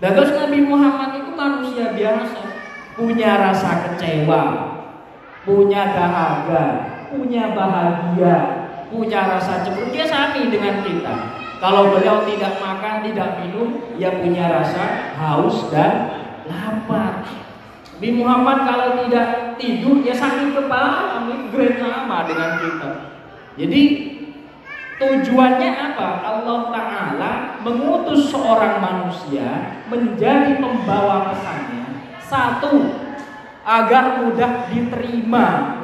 dan 0.00 0.16
terus 0.16 0.32
Nabi 0.32 0.64
Muhammad 0.64 1.19
manusia 1.40 1.96
biasa 1.96 2.40
punya 3.00 3.30
rasa 3.40 3.70
kecewa 3.88 4.42
punya 5.48 5.96
dahaga 5.96 6.64
punya 7.08 7.56
bahagia 7.56 8.60
punya 8.90 9.20
rasa 9.38 9.62
cemburu, 9.62 9.94
dia 9.94 10.04
sami 10.04 10.50
dengan 10.50 10.82
kita. 10.82 11.14
Kalau 11.62 11.94
beliau 11.94 12.26
tidak 12.26 12.58
makan, 12.58 13.06
tidak 13.06 13.38
minum, 13.38 13.78
dia 13.94 14.18
punya 14.18 14.50
rasa 14.50 15.14
haus 15.14 15.70
dan 15.70 16.18
lapar. 16.50 17.22
Nabi 18.00 18.16
Muhammad 18.16 18.58
kalau 18.64 18.88
tidak 19.04 19.60
tidur, 19.60 20.00
ya 20.00 20.16
sakit 20.16 20.56
kepala, 20.56 21.20
migrain 21.28 21.76
sama 21.78 22.24
dengan 22.24 22.50
kita. 22.58 22.90
Jadi 23.60 23.82
tujuannya 25.00 25.70
apa? 25.72 26.08
Allah 26.20 26.58
Ta'ala 26.68 27.32
mengutus 27.64 28.28
seorang 28.28 28.84
manusia 28.84 29.80
menjadi 29.88 30.60
pembawa 30.60 31.32
pesannya. 31.32 32.04
Satu, 32.20 33.00
agar 33.64 34.22
mudah 34.22 34.68
diterima 34.68 35.80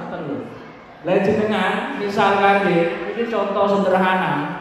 lah 1.07 1.22
jenengan 1.22 2.02
misalkan 2.02 2.66
deh, 2.66 3.14
ini 3.14 3.31
contoh 3.31 3.79
sederhana. 3.79 4.59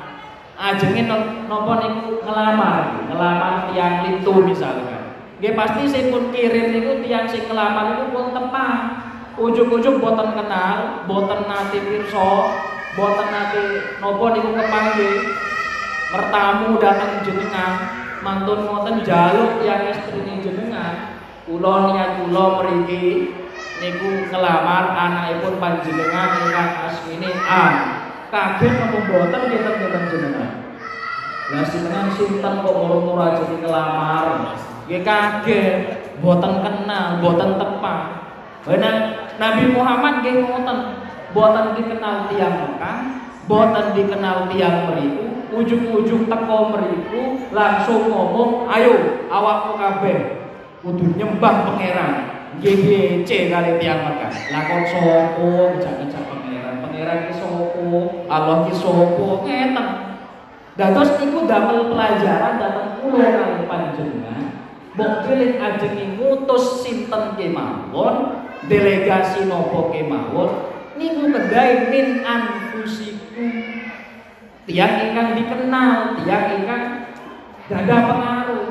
Ajengin 0.56 1.10
nopo 1.50 1.74
niku 1.82 2.22
ngelamar, 2.22 3.02
ngelamar 3.10 3.74
tiang 3.74 4.06
itu 4.14 4.34
misalkan. 4.46 5.18
Nggih 5.42 5.58
pasti 5.58 5.84
sing 5.90 6.14
pun 6.14 6.30
kirim 6.30 6.70
niku 6.70 7.02
tiang 7.02 7.26
sing 7.26 7.50
ngelamar 7.50 7.98
itu 7.98 8.06
pun 8.14 8.30
tepang. 8.30 8.82
Ujung-ujung 9.36 10.00
boten 10.00 10.38
kenal, 10.38 11.04
boten 11.10 11.50
nate 11.50 11.82
pirsa, 11.82 12.32
boten 12.96 13.28
nate 13.28 13.64
nopo 14.00 14.26
niku 14.32 14.50
kepanggih. 14.56 15.16
Mertamu 16.06 16.80
datang 16.80 17.28
jenengan, 17.28 17.74
mantun 18.24 18.64
ngoten 18.64 19.04
jaluk 19.04 19.60
tiang 19.60 19.84
istrine 19.92 20.40
jenengan. 20.40 21.20
Kula 21.44 21.92
niat 21.92 22.24
kula 22.24 22.64
mriki 22.64 23.36
niku 23.84 24.32
ngelamar 24.32 24.96
anakipun 24.96 25.60
panjenengan 25.60 26.30
ingkang 26.40 26.72
asmine 26.88 27.30
A. 27.44 27.66
Kaget 28.32 28.72
napa 28.80 28.98
mboten 29.04 29.42
kinten-kinten 29.52 30.04
jenengan. 30.10 30.52
Lah 31.52 31.66
jenengan 31.68 32.08
sinten 32.16 32.54
kok 32.64 32.76
murmur 32.80 33.20
aja 33.22 33.44
di 33.44 33.56
ngelamar. 33.60 34.56
Nggih 34.88 35.02
kaget, 35.04 35.76
mboten 36.24 36.64
kenal, 36.64 37.20
mboten 37.20 37.60
tepat. 37.60 38.00
Benar 38.66 38.96
Nabi 39.38 39.64
Muhammad 39.70 40.26
nggih 40.26 40.42
ngoten, 40.42 41.05
mboten 41.36 41.76
dikenal 41.76 42.32
tiang 42.32 42.56
Mekah, 42.64 42.98
mboten 43.44 43.86
dikenal 43.92 44.48
tiang 44.56 44.88
meriku, 44.88 45.52
ujung-ujung 45.52 46.32
teko 46.32 46.72
meriku 46.72 47.44
langsung 47.52 48.08
ngomong, 48.08 48.72
"Ayo 48.72 49.28
awakmu 49.28 49.76
kabeh 49.76 50.18
kudu 50.80 51.12
nyembah 51.20 51.68
pangeran." 51.68 52.14
GBC 52.64 53.52
kali 53.52 53.76
tiang 53.84 54.00
Mekah. 54.08 54.32
Lakon 54.32 54.84
sopo, 54.88 55.76
ngejak-ngejak 55.76 56.24
pangeran. 56.24 56.76
Pangeran 56.80 57.18
ki 57.28 57.34
sopo, 57.36 58.24
Allah 58.32 58.64
ki 58.64 58.74
sopo, 58.80 59.44
ngeten. 59.44 59.76
Dan 60.80 60.92
terus 60.96 61.20
iku 61.20 61.44
damel 61.44 61.92
pelajaran 61.92 62.56
datang 62.56 63.00
pulau 63.04 63.20
kali 63.20 63.68
panjenengan. 63.68 64.56
Mbok 64.96 65.28
pilih 65.28 65.60
ajeng 65.60 66.16
ngutus 66.16 66.80
sinten 66.80 67.36
kemawon, 67.36 68.48
delegasi 68.72 69.52
nopo 69.52 69.92
kemawon, 69.92 70.65
niku 70.96 71.32
kedai 71.32 71.92
min 71.92 72.24
anfusiku. 72.24 73.48
Tiang 74.66 74.94
ingkang 74.98 75.38
dikenal, 75.38 76.18
tiang 76.26 76.48
ingkang 76.58 76.86
gadah 77.70 78.02
pengaruh. 78.10 78.68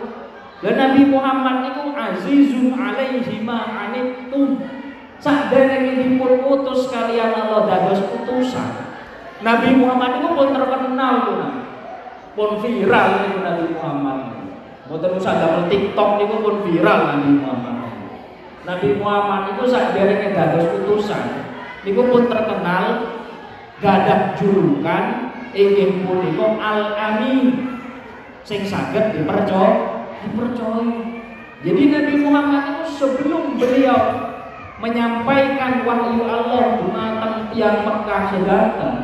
Dan 0.65 0.75
Nabi 0.81 1.03
Muhammad 1.07 1.71
itu 1.71 1.85
azizun 1.93 2.75
alaihi 2.75 3.45
ma 3.45 3.87
anittum. 3.87 4.59
Sadene 5.23 5.95
dipun 5.95 6.43
utus 6.45 6.91
kalian 6.91 7.33
Allah 7.33 7.69
dados 7.69 8.03
utusan. 8.13 8.93
Nabi 9.45 9.77
Muhammad 9.77 10.21
itu 10.21 10.29
pun 10.35 10.49
terkenal 10.53 11.15
tuh. 11.31 11.49
Pun 12.35 12.51
viral 12.59 13.09
itu 13.31 13.39
Nabi 13.45 13.65
Muhammad. 13.77 14.19
Mboten 14.85 15.17
usah 15.17 15.41
damel 15.41 15.65
TikTok 15.71 16.09
niku 16.21 16.37
pun 16.43 16.57
viral 16.67 16.99
Nabi 17.15 17.31
Muhammad. 17.41 17.77
Nabi 18.65 18.89
Muhammad 18.97 19.41
itu 19.55 19.65
sadene 19.69 20.33
dados 20.33 20.67
utusan. 20.83 21.54
Niku 21.85 22.01
pun 22.09 22.33
terkenal 22.33 23.13
gadah 23.85 24.33
julukan 24.41 25.37
ingin 25.53 26.09
punika 26.09 26.57
Al 26.57 26.97
Amin 26.97 27.77
sing 28.41 28.65
saged 28.65 29.13
dipercaya 29.13 30.09
dipercaya. 30.25 31.13
Jadi 31.65 31.83
Nabi 31.93 32.15
Muhammad 32.25 32.63
itu 32.77 32.85
sebelum 33.01 33.57
beliau 33.57 34.01
menyampaikan 34.81 35.85
wahyu 35.85 36.25
Allah 36.29 36.77
dumateng 36.77 37.37
tiang 37.53 37.89
Mekah 37.89 38.23
sedatan, 38.37 38.95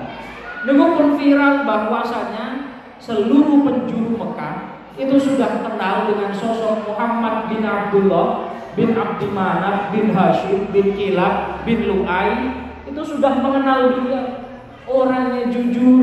niku 0.69 0.85
pun 0.93 1.09
viral 1.17 1.65
bahwasanya 1.65 2.77
seluruh 3.01 3.65
penjuru 3.65 4.13
Mekah 4.13 4.77
itu 5.01 5.17
sudah 5.17 5.65
kenal 5.65 6.13
dengan 6.13 6.33
sosok 6.37 6.85
Muhammad 6.85 7.49
bin 7.49 7.65
Abdullah 7.65 8.53
bin 8.77 8.93
Abdi 8.93 9.29
Manaf 9.33 9.89
bin 9.89 10.13
Hashim 10.13 10.69
bin 10.69 10.93
Kilab 10.93 11.65
bin 11.65 11.89
Lu'ai 11.89 12.70
itu 12.91 13.03
sudah 13.07 13.39
mengenal 13.39 14.03
dia 14.03 14.21
orangnya 14.91 15.47
jujur 15.49 16.03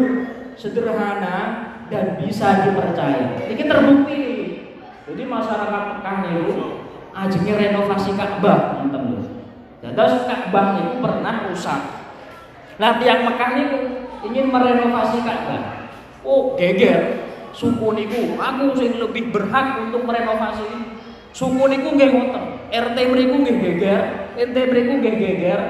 sederhana 0.55 1.67
dan 1.91 2.15
bisa 2.19 2.67
dipercaya 2.67 3.43
ini 3.47 3.63
terbukti 3.67 4.23
Jadi 5.07 5.23
masyarakat 5.23 5.83
Mekah 5.87 6.15
niku 6.19 6.83
ajenge 7.15 7.53
renovasi 7.55 8.11
Ka'bah 8.19 8.75
ngoten 8.75 9.03
lho. 9.07 9.23
Dados 9.79 10.27
Ka'bah 10.27 10.75
niku 10.75 10.99
pernah 10.99 11.47
rusak. 11.47 11.79
Nah, 12.75 12.99
tiang 12.99 13.23
Mekah 13.23 13.49
niku 13.55 13.79
ingin 14.27 14.51
merenovasi 14.51 15.23
Ka'bah. 15.23 15.87
Oh, 16.27 16.59
geger. 16.59 17.23
Suku 17.55 17.95
niku, 17.95 18.35
aku 18.35 18.75
sing 18.75 18.99
lebih 18.99 19.31
berhak 19.31 19.79
untuk 19.87 20.03
merenovasi. 20.03 20.99
Suku 21.31 21.63
niku 21.71 21.95
ngoten. 21.95 22.45
RT 22.67 22.97
mriku 22.99 23.47
nggih 23.47 23.57
geger, 23.63 24.01
RT 24.35 24.57
mriku 24.67 24.93
nggih 24.99 25.15
geger. 25.15 25.61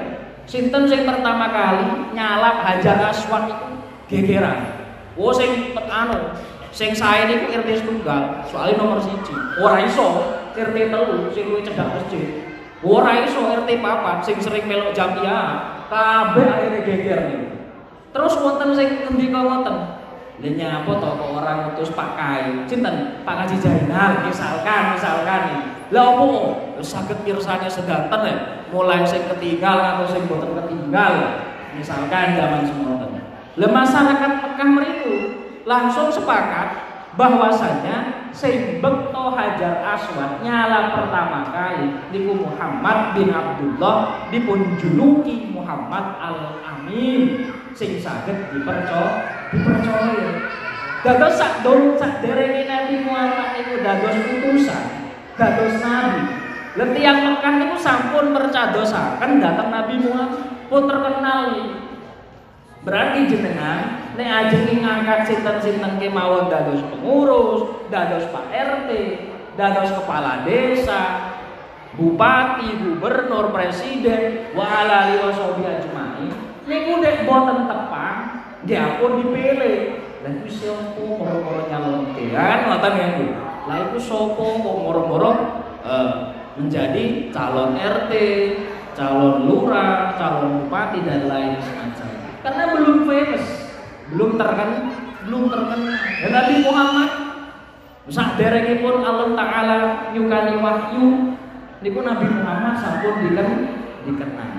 Sinten 0.48 0.88
sing 0.88 1.04
pertama 1.04 1.52
kali 1.52 2.16
nyalap 2.16 2.64
Hajar 2.64 3.12
Aswad 3.12 3.52
itu 3.52 3.68
gegeran. 4.08 4.80
Oh 5.20 5.36
sing 5.36 5.76
anu 5.76 6.32
Sing 6.78 6.94
sae 6.94 7.26
niku 7.26 7.50
RT 7.58 7.82
setunggal, 7.82 8.46
soalnya 8.46 8.78
nomor 8.78 9.02
siji. 9.02 9.34
Ora 9.58 9.82
iso 9.82 10.30
RT 10.54 10.78
telu 10.94 11.34
sing 11.34 11.50
luwih 11.50 11.66
cedhak 11.66 11.90
masjid. 11.90 12.46
Ora 12.86 13.26
iso 13.26 13.42
RT 13.42 13.82
papat 13.82 14.22
sing 14.22 14.38
sering 14.38 14.70
melok 14.70 14.94
jamiah, 14.94 15.82
kabeh 15.90 16.46
akhirnya 16.46 16.86
geger 16.86 17.20
niku. 17.34 17.48
Terus 18.14 18.34
wonten 18.38 18.78
sing 18.78 18.90
ngendika 19.10 19.42
wonten, 19.42 19.76
Lha 20.38 20.50
nyapa 20.54 21.02
to 21.02 21.10
kok 21.18 21.30
orang 21.34 21.58
ngutus 21.66 21.90
Pak 21.98 22.14
Kai? 22.14 22.62
Cinten 22.70 23.26
Pak 23.26 23.36
Haji 23.42 23.58
Jainal 23.58 24.22
misalkan 24.22 24.94
misalkan 24.94 25.42
nih. 25.50 25.62
Lah 25.88 26.04
opo 26.16 26.60
saged 26.84 27.24
pirsane 27.24 27.68
sedanten 27.72 28.22
ya? 28.28 28.36
Mulai 28.72 29.08
sing 29.08 29.24
ketinggal 29.32 29.80
atau 29.80 30.06
sing 30.08 30.28
boten 30.28 30.52
ketinggal. 30.52 31.44
Misalkan 31.78 32.36
zaman 32.36 32.68
semonten. 32.68 33.22
Lah 33.58 33.70
masyarakat 33.72 34.32
Mekah 34.44 34.70
mriku 34.70 35.16
langsung 35.64 36.12
sepakat 36.12 36.98
bahwasanya 37.18 38.30
bekto 38.78 39.24
Hajar 39.34 39.82
Aswad 39.82 40.46
nyala 40.46 40.94
pertama 40.94 41.50
kali 41.50 41.90
di 42.14 42.30
Muhammad 42.30 43.18
bin 43.18 43.34
Abdullah 43.34 44.30
dipun 44.30 44.78
juluki 44.78 45.50
Muhammad 45.50 46.22
Al 46.22 46.62
Amin 46.62 47.50
sing 47.74 47.98
saged 47.98 48.54
dipercaya 48.54 49.50
dipercaya 49.50 50.30
dados 51.02 51.34
sak 51.42 51.66
dong 51.66 51.98
sak 51.98 52.22
derenge 52.22 52.70
Nabi 52.70 53.02
Muhammad 53.02 53.66
itu 53.66 53.82
dados 53.82 54.16
utusan 54.38 54.97
dados 55.38 55.78
nabi 55.80 56.24
Letiang 56.78 57.26
Mekah 57.26 57.54
itu 57.58 57.78
sampun 57.82 58.38
mercadosaken 58.38 59.42
datang 59.42 59.74
Nabi 59.74 59.98
Muhammad 59.98 60.70
pun 60.70 60.86
terkenal 60.86 61.58
Berarti 62.86 63.28
jenengan 63.28 64.14
nek 64.16 64.30
ajeng 64.48 64.80
ngangkat 64.80 65.28
sinten-sinten 65.28 66.00
kemawon 66.00 66.48
dados 66.48 66.80
pengurus, 66.88 67.84
dados 67.92 68.24
Pak 68.32 68.48
RT, 68.48 68.90
dados 69.60 69.92
kepala 69.92 70.48
desa, 70.48 71.36
bupati, 72.00 72.80
gubernur, 72.80 73.52
presiden, 73.52 74.56
wa 74.56 74.64
ala 74.64 75.12
alihi 75.12 75.68
ajmain. 75.68 76.32
Niku 76.64 77.04
boten 77.28 77.68
tepang, 77.68 78.20
pun 79.04 79.12
dipilih. 79.20 79.78
Lah 80.24 80.32
iku 80.32 80.48
sapa 80.48 81.02
moro-moro 81.04 81.68
nyalonke? 81.68 82.24
Kan 82.32 82.72
ngoten 82.72 82.94
ya, 82.96 83.08
Bu. 83.20 83.47
Lah 83.68 83.78
iku 83.92 84.00
sapa 84.00 84.46
kok 84.64 84.78
moro-moro 84.80 85.32
uh, 85.84 86.32
menjadi 86.56 87.30
calon 87.36 87.76
RT, 87.76 88.12
calon 88.96 89.46
lurah, 89.46 90.16
calon 90.16 90.64
bupati 90.64 91.04
dan 91.04 91.28
lain 91.28 91.60
semacamnya 91.60 92.18
karena 92.48 92.64
belum 92.80 92.98
famous, 93.04 93.46
belum 94.14 94.40
terkenal, 94.40 94.88
belum 95.28 95.44
terkenal. 95.52 96.00
Dan 96.24 96.32
Nabi 96.32 96.56
Muhammad 96.64 97.10
sak 98.08 98.40
pun 98.80 98.96
Allah 99.04 99.28
taala 99.36 99.78
nyukani 100.16 100.56
wahyu 100.64 101.36
niku 101.84 102.00
Nabi 102.08 102.26
Muhammad 102.32 102.80
sampun 102.80 103.20
diken 103.28 103.50
dikenal. 104.08 104.50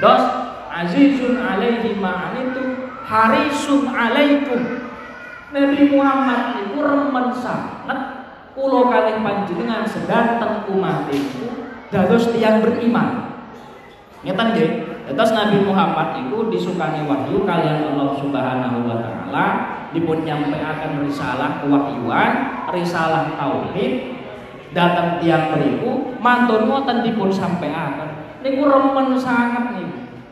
Dos 0.00 0.24
azizun 0.72 1.36
alaihi 1.36 1.92
itu 1.92 2.62
harisun 3.04 3.82
alaikum. 3.92 4.87
Nabi 5.48 5.80
Muhammad 5.96 6.60
itu 6.60 6.76
remen 6.76 7.32
sangat 7.32 8.00
kula 8.52 8.92
kalih 8.92 9.24
panjenengan 9.24 9.88
sedanten 9.88 10.68
umat 10.76 11.08
itu 11.08 11.64
dados 11.88 12.28
tiang 12.36 12.60
beriman. 12.60 13.32
Ngeten 14.20 14.46
nggih? 14.52 14.70
Terus 15.08 15.32
Nabi 15.32 15.64
Muhammad 15.64 16.20
itu 16.20 16.52
disukani 16.52 17.00
wahyu 17.08 17.48
kalian 17.48 17.96
Allah 17.96 18.12
Subhanahu 18.20 18.84
wa 18.84 18.96
taala 19.00 19.46
dipun 19.96 20.20
nyampaikan 20.20 21.00
risalah 21.00 21.64
kewahyuan, 21.64 22.60
risalah 22.68 23.32
tauhid 23.40 24.20
datang 24.76 25.16
tiang 25.16 25.56
beriku 25.56 26.12
mantun 26.20 26.68
ngoten 26.68 27.00
dipun 27.08 27.32
sampaikan. 27.32 28.20
Niku 28.44 28.68
remen 28.68 29.16
sangat 29.16 29.80
nih. 29.80 29.88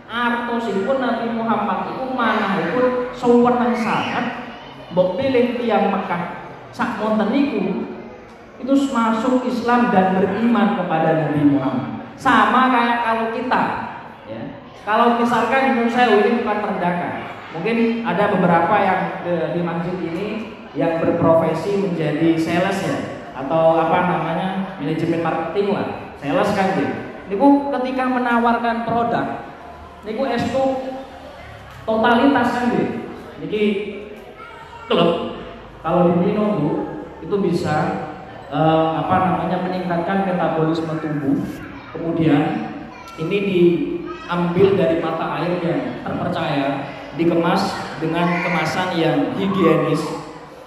Artosipun 0.07 1.01
Nabi 1.01 1.33
Muhammad 1.33 1.97
itu 1.97 2.05
manahipun 2.13 3.11
sewenang 3.17 3.75
sangat 3.75 4.46
mbok 4.93 5.19
pilih 5.19 5.59
tiang 5.59 5.91
Mekah 5.91 6.23
sak 6.71 7.01
monten 7.01 7.33
niku 7.33 7.89
itu 8.57 8.75
masuk 8.93 9.45
Islam 9.49 9.93
dan 9.93 10.17
beriman 10.17 10.81
kepada 10.81 11.29
Nabi 11.29 11.43
Muhammad. 11.45 12.09
Sama 12.17 12.73
kayak 12.73 12.99
kalau 13.05 13.27
kita 13.37 13.63
ya 14.25 14.41
kalau 14.87 15.21
misalkan 15.21 15.77
menurut 15.77 15.93
saya 15.93 16.15
ini 16.21 16.41
bukan 16.41 16.59
merendahkan. 16.63 17.13
Mungkin 17.57 18.05
ada 18.05 18.37
beberapa 18.37 18.75
yang 18.77 19.01
di, 19.25 19.35
di 19.57 19.61
masjid 19.65 19.97
ini 19.99 20.27
yang 20.77 21.01
berprofesi 21.01 21.81
menjadi 21.81 22.37
sales 22.37 22.79
ya 22.85 22.99
atau 23.37 23.81
apa 23.81 23.99
namanya 24.13 24.77
manajemen 24.81 25.25
marketing 25.25 25.73
lah. 25.73 25.89
Sales 26.21 26.51
kan 26.53 26.77
gitu. 26.77 26.95
Niku 27.33 27.73
ketika 27.75 28.05
menawarkan 28.07 28.87
produk, 28.87 29.27
niku 30.05 30.23
estu 30.31 30.65
totalitas 31.85 32.49
kan 32.55 32.65
gitu. 32.73 32.87
Jadi 33.45 33.63
klub 34.87 35.39
kalau 35.87 36.19
di 36.19 36.35
Bu 36.35 36.83
itu 37.23 37.37
bisa 37.43 38.07
uh, 38.51 39.03
apa 39.03 39.15
namanya 39.23 39.63
meningkatkan 39.67 40.27
metabolisme 40.27 40.95
tubuh. 40.99 41.39
Kemudian 41.95 42.43
ini 43.23 43.39
di 43.47 43.63
ambil 44.27 44.75
dari 44.75 44.99
mata 44.99 45.39
air 45.41 45.63
yang 45.63 45.81
terpercaya, 46.03 46.91
dikemas 47.15 47.71
dengan 48.03 48.43
kemasan 48.43 48.99
yang 48.99 49.17
higienis 49.39 50.03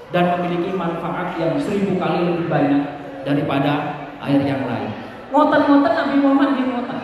dan 0.09 0.39
memiliki 0.39 0.73
manfaat 0.73 1.37
yang 1.37 1.59
seribu 1.59 1.99
kali 1.99 2.25
lebih 2.25 2.47
banyak 2.49 2.83
daripada 3.27 3.99
air 4.23 4.41
yang 4.41 4.63
lain. 4.65 4.89
Ngoten-ngoten 5.29 5.93
Nabi 5.93 6.15
Muhammad 6.17 6.49
di 6.57 6.63
ngoten. 6.65 6.99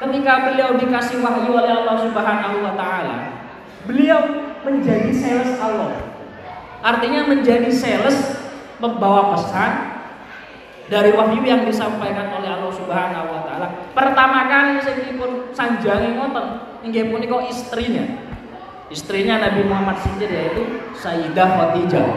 Ketika 0.00 0.32
beliau 0.48 0.78
dikasih 0.80 1.18
wahyu 1.18 1.50
oleh 1.52 1.72
Allah 1.82 1.96
Subhanahu 1.98 2.56
wa 2.64 2.72
taala, 2.78 3.16
beliau 3.84 4.22
menjadi 4.64 5.12
sales 5.12 5.58
Allah. 5.60 6.13
Artinya 6.84 7.24
menjadi 7.24 7.72
sales 7.72 8.44
membawa 8.76 9.32
pesan 9.32 9.72
dari 10.92 11.16
wahyu 11.16 11.40
yang 11.40 11.64
disampaikan 11.64 12.28
oleh 12.36 12.60
Allah 12.60 12.72
Subhanahu 12.76 13.32
wa 13.32 13.40
taala. 13.48 13.66
Pertama 13.96 14.44
kali 14.52 14.84
sing 14.84 15.00
dipun 15.08 15.48
sanjangi 15.56 16.12
ngoten 16.12 16.46
inggih 16.84 17.08
punika 17.08 17.40
istrinya. 17.48 18.04
Istrinya 18.92 19.40
Nabi 19.40 19.64
Muhammad 19.64 19.96
sendiri 20.04 20.36
yaitu 20.36 20.62
Sayyidah 21.00 21.48
Khadijah. 21.56 22.08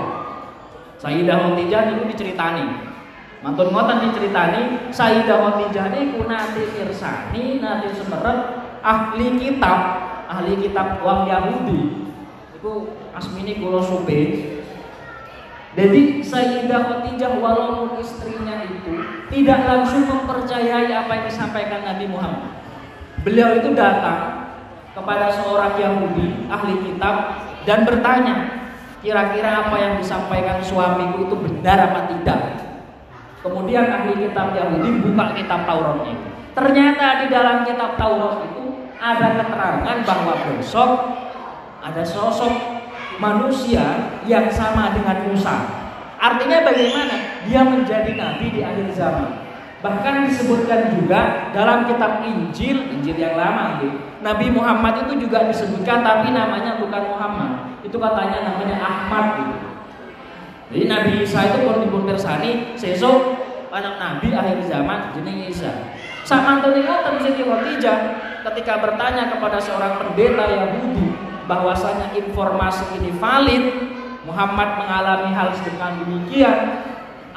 Sayyidah 0.99 1.35
Khadijah 1.47 1.81
niku 1.87 2.03
diceritani. 2.11 2.91
Mantun 3.39 3.71
ngoten 3.71 4.03
diceritani 4.11 4.91
Sayyidah 4.91 5.37
Khadijah 5.47 5.95
niku 5.95 6.27
nate 6.27 6.67
mirsani, 6.75 7.63
nate 7.63 7.95
semeret 7.95 8.67
ahli 8.83 9.39
kitab, 9.39 9.79
ahli 10.27 10.59
kitab 10.59 10.99
wong 10.99 11.31
Yahudi. 11.31 12.11
Iku 12.59 12.91
asmini 13.15 13.63
kula 13.63 13.79
supe 13.79 14.56
jadi 15.77 16.25
Sayyidah 16.25 16.89
Khadijah 16.89 17.37
walaupun 17.37 18.01
istrinya 18.01 18.65
itu 18.65 18.97
tidak 19.29 19.61
langsung 19.61 20.09
mempercayai 20.09 20.89
apa 20.89 21.21
yang 21.21 21.25
disampaikan 21.29 21.85
Nabi 21.85 22.09
Muhammad. 22.09 22.49
Beliau 23.21 23.61
itu 23.61 23.77
datang 23.77 24.49
kepada 24.97 25.29
seorang 25.37 25.77
Yahudi 25.77 26.49
ahli 26.49 26.81
kitab 26.81 27.45
dan 27.69 27.85
bertanya, 27.85 28.35
kira-kira 29.05 29.69
apa 29.69 29.75
yang 29.77 29.93
disampaikan 30.01 30.65
suamiku 30.65 31.29
itu 31.29 31.35
benar 31.45 31.93
apa 31.93 32.09
tidak? 32.09 32.41
Kemudian 33.45 33.85
ahli 33.85 34.17
kitab 34.17 34.57
Yahudi 34.57 35.05
buka 35.05 35.37
kitab 35.37 35.69
Taurat 35.69 36.01
itu. 36.09 36.27
Ternyata 36.57 37.21
di 37.21 37.27
dalam 37.29 37.61
kitab 37.69 38.01
Taurat 38.01 38.49
itu 38.49 38.81
ada 38.97 39.45
keterangan 39.45 39.97
bahwa 40.09 40.33
besok 40.57 40.91
ada 41.85 42.01
sosok 42.01 42.76
manusia 43.17 44.17
yang 44.25 44.49
sama 44.53 44.93
dengan 44.93 45.27
Musa. 45.29 45.55
Artinya 46.17 46.65
bagaimana? 46.65 47.45
Dia 47.45 47.61
menjadi 47.61 48.11
nabi 48.17 48.49
di 48.49 48.61
akhir 48.65 48.89
zaman. 48.97 49.45
Bahkan 49.77 50.25
disebutkan 50.25 50.97
juga 50.97 51.53
dalam 51.53 51.85
kitab 51.85 52.25
Injil, 52.25 52.89
Injil 52.97 53.17
yang 53.21 53.37
lama 53.37 53.77
gitu. 53.85 53.97
Nabi 54.25 54.49
Muhammad 54.49 55.05
itu 55.05 55.29
juga 55.29 55.45
disebutkan 55.45 56.01
tapi 56.01 56.33
namanya 56.33 56.81
bukan 56.81 57.13
Muhammad. 57.13 57.77
Itu 57.85 58.01
katanya 58.01 58.49
namanya 58.49 58.81
Ahmad 58.81 59.25
gitu. 59.45 59.55
Jadi 60.73 60.83
Nabi 60.89 61.11
Isa 61.21 61.45
itu 61.45 61.57
pun 61.63 61.85
dipun 61.85 62.03
persani 62.09 62.73
sesuk 62.73 63.37
anak 63.69 64.01
Nabi 64.01 64.33
akhir 64.33 64.65
zaman 64.65 65.13
jenenge 65.13 65.53
Isa. 65.53 65.71
Sak 66.25 66.43
mantune 66.43 66.83
ngoten 66.83 67.21
Siti 67.23 67.45
Khadijah 67.45 67.97
ketika 68.51 68.83
bertanya 68.83 69.31
kepada 69.31 69.61
seorang 69.61 69.95
pendeta 70.01 70.43
Yahudi 70.43 71.26
bahwasanya 71.47 72.13
informasi 72.13 72.99
ini 72.99 73.15
valid, 73.17 73.63
Muhammad 74.27 74.75
mengalami 74.75 75.31
hal 75.31 75.55
sedemikian 75.55 76.03
demikian, 76.03 76.59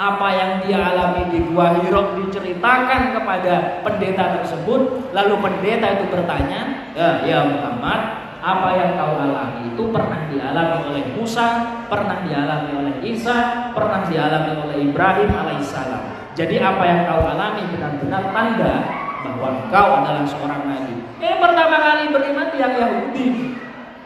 apa 0.01 0.29
yang 0.33 0.51
dia 0.65 0.81
alami 0.81 1.29
di 1.31 1.39
Gua 1.47 1.77
Hiro 1.79 2.19
diceritakan 2.19 3.15
kepada 3.15 3.85
pendeta 3.87 4.43
tersebut, 4.43 5.13
lalu 5.15 5.35
pendeta 5.39 5.87
itu 6.01 6.05
bertanya, 6.11 6.91
ya, 6.99 7.23
ya 7.23 7.39
Muhammad, 7.47 8.01
apa 8.41 8.69
yang 8.73 8.97
kau 8.97 9.15
alami 9.21 9.69
itu 9.69 9.83
pernah 9.93 10.25
dialami 10.33 10.77
oleh 10.89 11.05
Musa, 11.13 11.49
pernah 11.93 12.25
dialami 12.25 12.71
oleh 12.81 12.95
Isa, 13.05 13.71
pernah 13.77 14.01
dialami 14.09 14.53
oleh 14.65 14.77
Ibrahim 14.89 15.31
alaihissalam. 15.31 16.33
Jadi 16.33 16.57
apa 16.57 16.83
yang 16.89 17.01
kau 17.05 17.21
alami 17.21 17.69
benar-benar 17.69 18.33
tanda 18.33 18.75
bahwa 19.21 19.49
kau 19.69 19.91
adalah 20.01 20.25
seorang 20.25 20.65
nabi. 20.65 20.97
Ini 21.21 21.37
pertama 21.37 21.77
kali 21.77 22.09
beriman 22.09 22.49
tiang 22.57 22.75
Yahudi. 22.81 23.29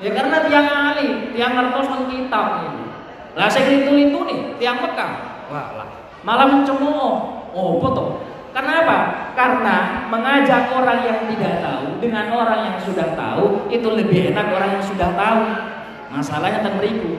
Ya 0.03 0.11
karena 0.11 0.43
tiang 0.47 0.69
Ali, 0.69 1.31
tiang 1.35 1.55
ngertos 1.55 1.87
kitab 2.11 2.47
ini. 2.67 2.85
Lah 3.35 3.47
saya 3.51 3.67
itu 3.71 3.93
itu 3.95 4.19
nih, 4.27 4.41
tiang 4.59 4.83
Mekah. 4.83 5.13
Wah 5.51 5.69
lah, 5.79 5.89
malah 6.27 6.47
mencemooh. 6.51 7.15
Oh, 7.55 7.79
foto. 7.79 8.19
Kenapa? 8.55 9.31
Karena 9.35 10.07
mengajak 10.07 10.71
orang 10.71 11.03
yang 11.03 11.19
tidak 11.27 11.59
tahu 11.59 11.99
dengan 11.99 12.31
orang 12.31 12.61
yang 12.71 12.79
sudah 12.79 13.15
tahu 13.19 13.67
itu 13.67 13.87
lebih 13.91 14.31
enak 14.31 14.47
orang 14.51 14.79
yang 14.79 14.85
sudah 14.87 15.11
tahu. 15.19 15.43
Masalahnya 16.15 16.63
tentang 16.63 16.79
beriku. 16.79 17.19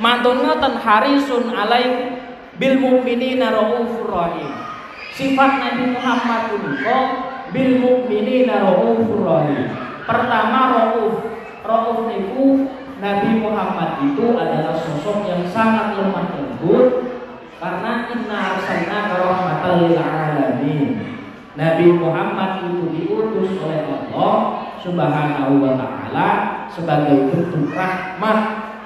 Mantun 0.00 0.40
ngoten 0.40 0.80
harisun 0.80 1.52
alaik 1.52 2.16
bil 2.56 2.80
mu'minina 2.80 3.52
raufur 3.52 4.08
rahim. 4.08 4.52
Sifat 5.12 5.60
Nabi 5.60 5.92
Muhammad 5.92 6.40
punika 6.48 6.98
bil 7.52 7.72
mu'minina 7.76 8.64
raufur 8.64 9.20
rahim. 9.28 9.68
Pertama 10.08 10.58
rauf. 10.72 11.14
Rauf 11.62 12.10
niku 12.10 12.66
Nabi 12.98 13.38
Muhammad 13.38 14.02
itu 14.02 14.34
adalah 14.34 14.74
sosok 14.78 15.26
yang 15.30 15.46
sangat 15.46 15.94
lemah 15.94 16.34
lembut 16.34 16.86
karena 17.62 18.10
inna 18.10 18.38
arsalna 18.58 18.98
rahmatan 19.14 19.74
lil 19.86 19.98
alamin. 19.98 20.90
Nabi 21.54 21.86
Muhammad 21.94 22.66
itu 22.66 22.82
diutus 22.90 23.54
oleh 23.62 23.86
Allah 23.86 24.34
Subhanahu 24.82 25.62
wa 25.62 25.72
taala 25.78 26.28
sebagai 26.66 27.30
bentuk 27.30 27.70
rahmat. 27.70 28.38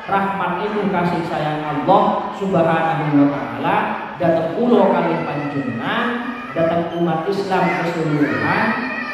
Rahmat 0.06 0.52
itu 0.68 0.86
kasih 0.92 1.22
sayang 1.32 1.64
Allah 1.64 2.02
Subhanahu 2.36 3.12
wa 3.16 3.28
taala 3.32 3.76
datang 4.20 4.52
pulau 4.56 4.92
kali 4.92 5.16
panjenengan, 5.24 6.06
datang 6.52 6.92
umat 7.00 7.24
Islam 7.28 7.64
keseluruhan 7.80 8.64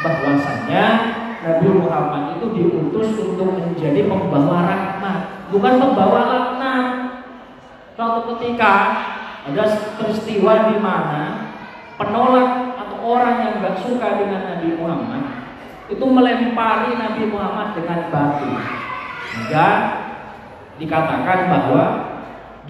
bahwasanya 0.03 0.85
Nabi 1.43 1.67
Muhammad 1.75 2.39
itu 2.39 2.47
diutus 2.55 3.19
untuk 3.19 3.59
menjadi 3.59 4.07
pembawa 4.07 4.63
rahmat, 4.63 5.51
bukan 5.51 5.75
pembawa 5.83 6.21
laknat. 6.31 6.87
Suatu 7.99 8.35
ketika 8.35 8.73
ada 9.43 9.65
peristiwa 9.99 10.71
di 10.71 10.77
mana 10.79 11.51
penolak 11.99 12.79
atau 12.79 12.99
orang 13.03 13.37
yang 13.43 13.53
gak 13.59 13.83
suka 13.83 14.23
dengan 14.23 14.55
Nabi 14.55 14.79
Muhammad 14.79 15.23
itu 15.91 16.05
melempari 16.07 16.95
Nabi 16.95 17.23
Muhammad 17.29 17.75
dengan 17.75 18.09
batu. 18.09 18.49
Hingga 19.35 19.69
dikatakan 20.79 21.39
bahwa 21.51 21.85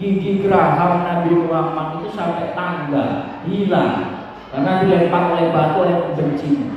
gigi 0.01 0.43
geraham 0.43 1.05
Nabi 1.05 1.31
Muhammad 1.37 2.01
itu 2.01 2.09
sampai 2.17 2.57
tangga 2.57 3.37
hilang 3.45 4.25
karena 4.49 4.73
dilempar 4.83 5.37
oleh 5.37 5.47
batu 5.53 5.77
oleh 5.85 5.97
pembencinya. 6.09 6.72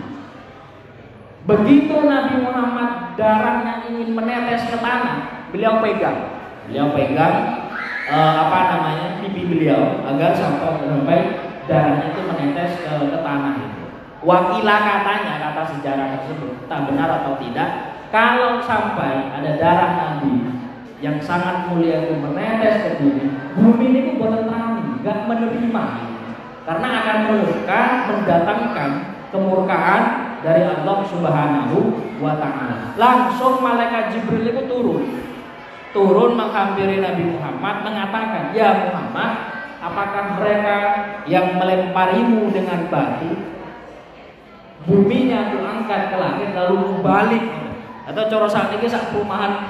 Begitu 1.46 1.94
Nabi 1.94 2.42
Muhammad 2.42 3.14
darahnya 3.14 3.86
ingin 3.86 4.18
menetes 4.18 4.66
ke 4.66 4.82
tanah, 4.82 5.46
beliau 5.54 5.78
pegang. 5.78 6.42
Beliau 6.66 6.90
pegang 6.90 7.70
uh, 8.10 8.34
apa 8.50 8.60
namanya 8.74 9.22
pipi 9.22 9.46
beliau 9.46 10.02
agar 10.10 10.34
sampai 10.34 10.82
sampai 10.82 11.20
darahnya 11.70 12.18
itu 12.18 12.22
menetes 12.26 12.82
ke, 12.82 12.90
ke 12.90 13.20
tanah 13.22 13.54
itu. 13.62 13.84
Wakilah 14.26 14.80
katanya 14.82 15.34
kata 15.38 15.64
sejarah 15.78 16.08
tersebut 16.18 16.66
tak 16.66 16.90
benar 16.90 17.22
atau 17.22 17.38
tidak. 17.38 17.70
Kalau 18.10 18.66
sampai 18.66 19.30
ada 19.30 19.52
darah 19.62 19.92
Nabi 19.94 20.50
yang 20.98 21.22
sangat 21.22 21.70
mulia 21.70 22.10
itu 22.10 22.18
menetes 22.26 22.82
ke 22.82 22.90
bumi, 22.98 23.26
bumi 23.54 23.86
ini 23.94 24.12
buatan 24.18 24.50
tani, 24.50 24.82
nggak 25.06 25.30
menerima 25.30 25.86
karena 26.66 26.88
akan 26.90 27.18
meluka 27.30 27.82
mendatangkan 28.10 28.90
kemurkaan 29.30 30.25
dari 30.46 30.62
Allah 30.62 31.02
Subhanahu 31.10 31.78
wa 32.22 32.38
taala. 32.38 32.94
Langsung 32.94 33.66
malaikat 33.66 34.14
Jibril 34.14 34.54
itu 34.54 34.62
turun. 34.70 35.04
Turun 35.90 36.38
menghampiri 36.38 37.02
Nabi 37.02 37.34
Muhammad 37.34 37.82
mengatakan, 37.82 38.54
"Ya 38.54 38.86
Muhammad, 38.86 39.58
apakah 39.82 40.38
mereka 40.38 40.78
yang 41.26 41.58
melemparimu 41.58 42.54
dengan 42.54 42.86
batu? 42.94 43.34
Buminya 44.86 45.50
diangkat 45.50 46.14
ke 46.14 46.18
langit 46.22 46.54
lalu 46.54 47.02
balik 47.02 47.42
atau 48.06 48.22
coro 48.30 48.46
saat 48.46 48.70
ini 48.78 48.86
saat 48.86 49.10
perumahan 49.10 49.66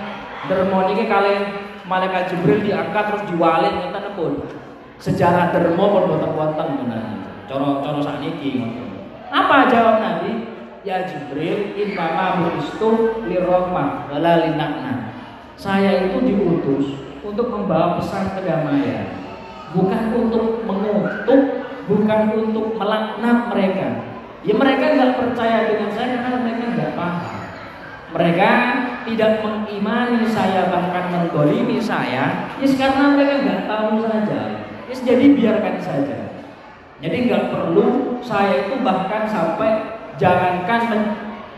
dermo 0.51 0.91
ini 0.91 1.07
kalian 1.07 1.55
malaikat 1.87 2.35
Jibril 2.35 2.59
diangkat 2.59 3.15
terus 3.15 3.23
diwalin 3.31 3.79
kita 3.79 4.11
pun 4.11 4.43
sejarah 4.99 5.55
dermo 5.55 5.87
pun 5.87 6.19
boten 6.19 6.29
wonten 6.35 6.67
coro 7.47 7.79
coro 7.79 8.03
saat 8.03 8.19
ini 8.19 8.75
apa 9.31 9.71
jawab 9.71 10.03
Nabi 10.03 10.54
ya 10.85 11.09
Jibril 11.09 11.73
innama 11.73 12.45
buistu 12.45 13.19
lirahmah 13.25 14.07
wala 14.13 14.33
linakna 14.45 15.15
saya 15.55 16.11
itu 16.11 16.19
diutus 16.19 16.99
untuk 17.23 17.47
membawa 17.47 17.97
pesan 17.97 18.35
kedamaian, 18.35 19.07
bukan 19.71 20.03
untuk 20.11 20.61
mengutuk, 20.67 21.41
bukan 21.87 22.21
untuk 22.35 22.75
melaknat 22.75 23.49
mereka. 23.55 23.87
Ya 24.45 24.53
mereka 24.53 24.85
nggak 24.93 25.15
percaya 25.17 25.65
dengan 25.71 25.89
saya 25.95 26.21
karena 26.21 26.39
mereka 26.43 26.63
nggak 26.75 26.91
paham. 26.93 27.35
Mereka 28.15 28.51
tidak 29.07 29.31
mengimani 29.43 30.23
saya 30.27 30.67
bahkan 30.67 31.05
menggolimi 31.11 31.79
saya, 31.79 32.51
ya 32.59 32.67
karena 32.75 33.15
mereka 33.15 33.33
nggak 33.41 33.61
tahu 33.65 34.05
saja. 34.05 34.39
Ya 34.85 34.93
jadi 34.93 35.25
biarkan 35.33 35.75
saja. 35.79 36.17
Jadi 36.99 37.15
nggak 37.31 37.47
perlu 37.51 38.19
saya 38.19 38.67
itu 38.67 38.75
bahkan 38.83 39.23
sampai 39.27 39.94
jangankan 40.15 40.81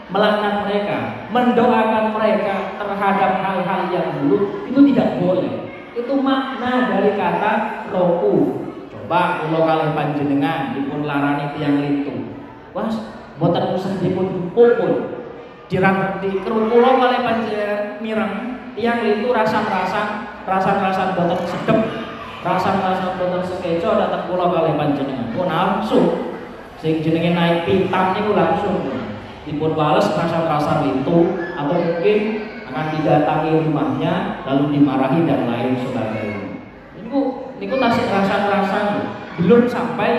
melaknat 0.07 0.63
mereka, 0.63 1.27
mendoakan 1.29 2.15
mereka 2.15 2.79
terhadap 2.79 3.31
hal-hal 3.43 3.81
yang 3.91 4.07
dulu 4.21 4.63
itu 4.63 4.79
tidak 4.93 5.19
boleh. 5.19 5.53
Itu 5.97 6.13
makna 6.21 6.93
dari 6.93 7.17
kata 7.17 7.85
roku. 7.91 8.63
Coba 8.87 9.43
kalau 9.43 9.65
kalian 9.65 9.91
panjenengan 9.97 10.77
dipun 10.77 11.03
larani 11.03 11.57
tiang 11.57 11.81
itu. 11.83 12.37
Wah, 12.71 12.87
boten 13.41 13.75
usah 13.75 13.97
dipun 13.99 14.53
pukul. 14.53 15.19
Dirang 15.67 16.23
di 16.23 16.31
kerukulo 16.39 16.95
kalian 16.95 17.23
panjenengan 17.27 17.99
mireng 17.99 18.33
tiang 18.77 19.03
itu 19.03 19.27
rasa-rasa 19.35 20.31
rasa-rasa 20.47 21.17
boten 21.17 21.43
sedep 21.43 21.79
rasa-rasa 22.39 23.19
boten 23.19 23.43
sekeco 23.43 23.99
datang 23.99 24.31
pulau 24.31 24.53
kalian 24.55 24.79
panjenengan. 24.79 25.35
Oh 25.35 25.43
nafsu 25.43 26.26
sing 26.77 27.01
jenenge 27.01 27.33
naik 27.33 27.65
pitam 27.65 28.13
niku 28.13 28.31
langsung 28.37 28.77
dipun 29.47 29.73
wales 29.73 30.07
rasa-rasa 30.13 30.83
itu 30.85 31.17
atau 31.55 31.75
mungkin 31.75 32.17
akan 32.67 32.85
didatangi 32.99 33.49
rumahnya 33.63 34.43
lalu 34.45 34.77
dimarahi 34.77 35.23
dan 35.25 35.49
lain 35.49 35.73
sebagainya. 35.81 36.41
Ini 36.99 37.07
niku 37.57 37.75
tasik 37.79 38.05
rasa-rasa 38.11 38.79
belum 39.41 39.65
sampai 39.65 40.11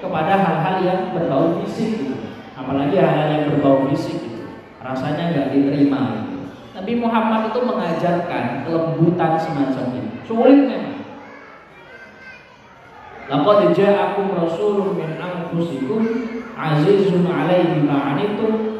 kepada 0.00 0.32
hal-hal 0.38 0.76
yang 0.84 1.00
berbau 1.12 1.60
fisik 1.64 2.00
gitu. 2.00 2.16
Apalagi 2.56 2.96
hal-hal 2.96 3.28
yang 3.32 3.44
berbau 3.52 3.84
fisik 3.90 4.22
gitu. 4.22 4.48
Rasanya 4.80 5.34
nggak 5.34 5.48
diterima 5.52 6.00
gitu. 6.24 6.36
Tapi 6.76 6.92
Muhammad 7.00 7.52
itu 7.52 7.60
mengajarkan 7.64 8.44
kelembutan 8.64 9.32
semacam 9.40 9.84
ini. 9.96 10.10
Sulit 10.28 10.60
memang. 10.68 10.95
Laqad 13.26 13.74
ja'akum 13.74 14.38
rasulun 14.38 14.94
min 14.94 15.18
anfusikum 15.18 16.02
azizun 16.54 17.26
'alaihi 17.26 17.82
ma 17.82 18.14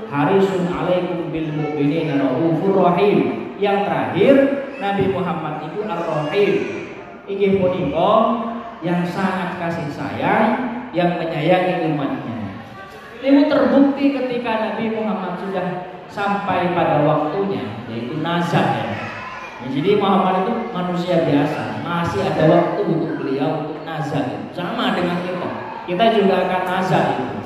harisun 0.06 0.70
alaikum 0.70 1.34
bil 1.34 1.50
mu'minina 1.50 2.22
raufur 2.22 2.78
rahim. 2.86 3.50
Yang 3.58 3.78
terakhir 3.88 4.34
Nabi 4.78 5.04
Muhammad 5.10 5.66
itu 5.66 5.80
ar-rahim. 5.82 6.52
Inggih 7.26 7.58
punika 7.58 8.12
yang 8.84 9.02
sangat 9.02 9.58
kasih 9.58 9.88
sayang, 9.90 10.48
yang 10.94 11.18
menyayangi 11.18 11.90
umatnya. 11.90 12.54
Ini 13.18 13.50
terbukti 13.50 14.14
ketika 14.14 14.52
Nabi 14.62 14.94
Muhammad 14.94 15.42
sudah 15.42 15.66
sampai 16.06 16.70
pada 16.70 17.02
waktunya, 17.02 17.82
yaitu 17.90 18.22
nazar 18.22 18.78
ya. 18.78 18.86
Jadi 19.66 19.98
Muhammad 19.98 20.46
itu 20.46 20.52
manusia 20.70 21.26
biasa, 21.26 21.82
masih 21.82 22.22
ada 22.22 22.44
waktu 22.46 22.80
untuk 22.86 23.18
beliau 23.18 23.66
untuk 23.66 23.75
nazar. 23.96 24.24
Sama 24.52 24.92
dengan 24.92 25.24
kita, 25.24 25.50
kita 25.88 26.04
juga 26.20 26.34
akan 26.44 26.62
nazar 26.68 27.04
itu. 27.16 27.38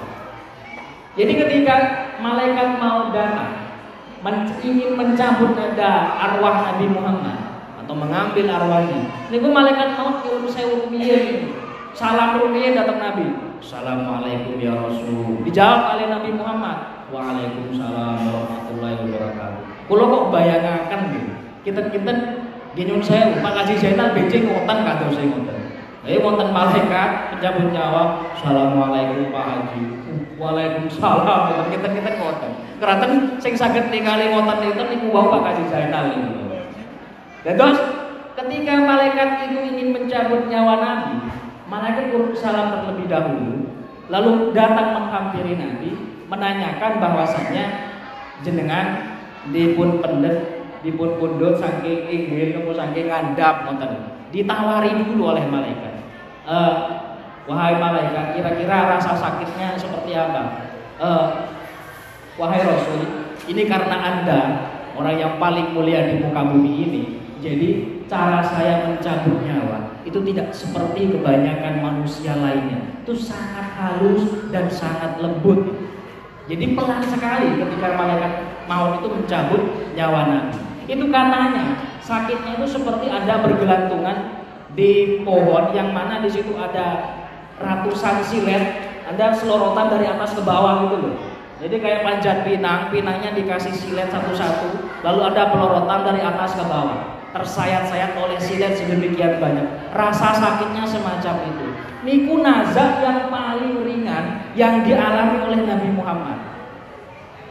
Jadi 1.19 1.33
ketika 1.39 1.77
malaikat 2.19 2.79
mau 2.83 3.11
datang, 3.15 3.79
men 4.23 4.51
ingin 4.63 4.99
mencabut 4.99 5.55
nada 5.55 6.19
arwah 6.19 6.71
Nabi 6.71 6.87
Muhammad 6.91 7.39
atau 7.83 7.95
mengambil 7.95 8.47
arwahnya, 8.51 9.11
ini 9.31 9.39
pun 9.39 9.53
malaikat 9.55 9.95
mau 9.95 10.19
nyuruh 10.23 10.51
saya 10.51 10.71
rumiyin. 10.71 11.55
Salam 11.91 12.39
rumiyin 12.39 12.79
datang 12.79 13.03
Nabi. 13.03 13.27
Assalamualaikum 13.61 14.57
ya 14.63 14.73
Rasul. 14.79 15.43
Dijawab 15.43 15.99
oleh 15.99 16.07
Nabi 16.09 16.31
Muhammad. 16.33 16.79
Waalaikumsalam 17.11 18.23
warahmatullahi 18.23 18.95
wabarakatuh. 19.03 19.63
Kalau 19.91 20.05
kok 20.07 20.25
bayangkan 20.31 21.01
gitu, 21.11 21.33
kita 21.67 21.81
kita 21.91 22.13
gini 22.79 23.03
saya 23.03 23.35
Pak 23.43 23.51
Haji 23.51 23.75
Zainal 23.83 24.15
becing 24.15 24.47
ngotan 24.47 24.87
kata 24.87 25.11
saya 25.11 25.27
ngotan. 25.27 25.60
Jadi 26.01 26.17
wonten 26.25 26.49
malaikat 26.49 27.37
pencabut 27.37 27.69
nyawa. 27.77 28.33
Assalamualaikum 28.33 29.29
Pak 29.29 29.45
Haji. 29.45 29.83
Waalaikumsalam. 30.41 31.69
Kita 31.69 31.89
kita 31.93 32.11
ngoten. 32.17 32.53
Keraton 32.81 33.13
sing 33.37 33.53
saged 33.53 33.93
ningali 33.93 34.33
wonten 34.33 34.65
itu 34.65 34.81
niku 34.89 35.13
wau 35.13 35.29
Pak 35.29 35.53
Haji 35.53 35.65
Zainal 35.69 36.17
niku. 36.17 36.41
Dan 37.45 37.57
terus 37.57 37.79
ketika 38.37 38.75
malaikat 38.81 39.49
itu 39.49 39.59
ingin 39.61 39.89
mencabut 39.97 40.49
nyawa 40.49 40.75
Nabi, 40.81 41.17
malaikat 41.69 42.13
salam 42.37 42.73
terlebih 42.73 43.09
dahulu, 43.09 43.69
lalu 44.13 44.53
datang 44.53 44.97
menghampiri 44.97 45.57
Nabi, 45.57 45.91
menanyakan 46.29 47.01
bahwasannya 47.01 47.65
jenengan 48.45 49.17
dipun 49.53 50.05
pendet, 50.05 50.69
dipun 50.85 51.17
pundut 51.17 51.61
saking 51.61 52.09
inggil 52.09 52.61
nopo 52.61 52.73
saking 52.77 53.09
ngandap 53.09 53.69
ngoten. 53.69 53.93
Ditawari 54.31 54.91
dulu 55.01 55.37
oleh 55.37 55.45
malaikat. 55.49 55.90
E, 56.51 56.59
wahai 57.47 57.79
malaikat, 57.79 58.35
kira-kira 58.35 58.99
rasa 58.99 59.15
sakitnya 59.15 59.79
seperti 59.79 60.19
apa? 60.19 60.67
E, 60.99 61.09
wahai 62.35 62.67
Rasul, 62.67 63.31
ini 63.47 63.71
karena 63.71 63.97
Anda 64.03 64.41
orang 64.99 65.15
yang 65.15 65.39
paling 65.39 65.71
mulia 65.71 66.11
di 66.11 66.19
muka 66.19 66.43
bumi 66.43 66.73
ini. 66.91 67.03
Jadi 67.41 67.69
cara 68.11 68.43
saya 68.43 68.85
mencabut 68.91 69.47
nyawa 69.47 70.03
itu 70.05 70.19
tidak 70.33 70.51
seperti 70.51 71.15
kebanyakan 71.15 71.81
manusia 71.81 72.35
lainnya. 72.37 73.01
Itu 73.07 73.15
sangat 73.17 73.79
halus 73.79 74.51
dan 74.51 74.67
sangat 74.67 75.23
lembut. 75.23 75.89
Jadi 76.51 76.75
pelan 76.75 77.01
sekali 77.07 77.63
ketika 77.63 77.95
malaikat 77.95 78.33
maut 78.67 78.99
itu 79.01 79.09
mencabut 79.09 79.63
nyawa 79.95 80.21
Nabi. 80.27 80.59
Itu 80.91 81.07
katanya 81.07 81.79
sakitnya 82.03 82.59
itu 82.59 82.67
seperti 82.67 83.07
ada 83.07 83.39
bergelantungan 83.47 84.40
di 84.79 85.23
pohon 85.27 85.75
yang 85.75 85.91
mana 85.91 86.23
di 86.23 86.31
situ 86.31 86.55
ada 86.55 87.19
ratusan 87.59 88.23
silet, 88.25 88.65
ada 89.07 89.35
selorotan 89.35 89.91
dari 89.91 90.07
atas 90.07 90.33
ke 90.39 90.43
bawah 90.43 90.87
gitu 90.87 90.97
loh. 91.03 91.15
Jadi 91.61 91.77
kayak 91.77 92.01
panjat 92.09 92.37
pinang, 92.49 92.89
pinangnya 92.89 93.37
dikasih 93.37 93.75
silet 93.77 94.09
satu-satu, 94.09 94.81
lalu 95.05 95.21
ada 95.29 95.53
pelorotan 95.53 96.01
dari 96.09 96.25
atas 96.25 96.57
ke 96.57 96.65
bawah. 96.65 97.21
Tersayat-sayat 97.31 98.17
oleh 98.17 98.41
silet 98.41 98.75
sedemikian 98.75 99.39
banyak. 99.39 99.93
Rasa 99.95 100.35
sakitnya 100.35 100.83
semacam 100.89 101.35
itu. 101.47 101.67
Niku 102.01 102.41
nazak 102.41 103.05
yang 103.05 103.29
paling 103.29 103.85
ringan 103.85 104.51
yang 104.57 104.83
dialami 104.83 105.37
oleh 105.45 105.61
Nabi 105.69 105.89
Muhammad. 105.95 106.39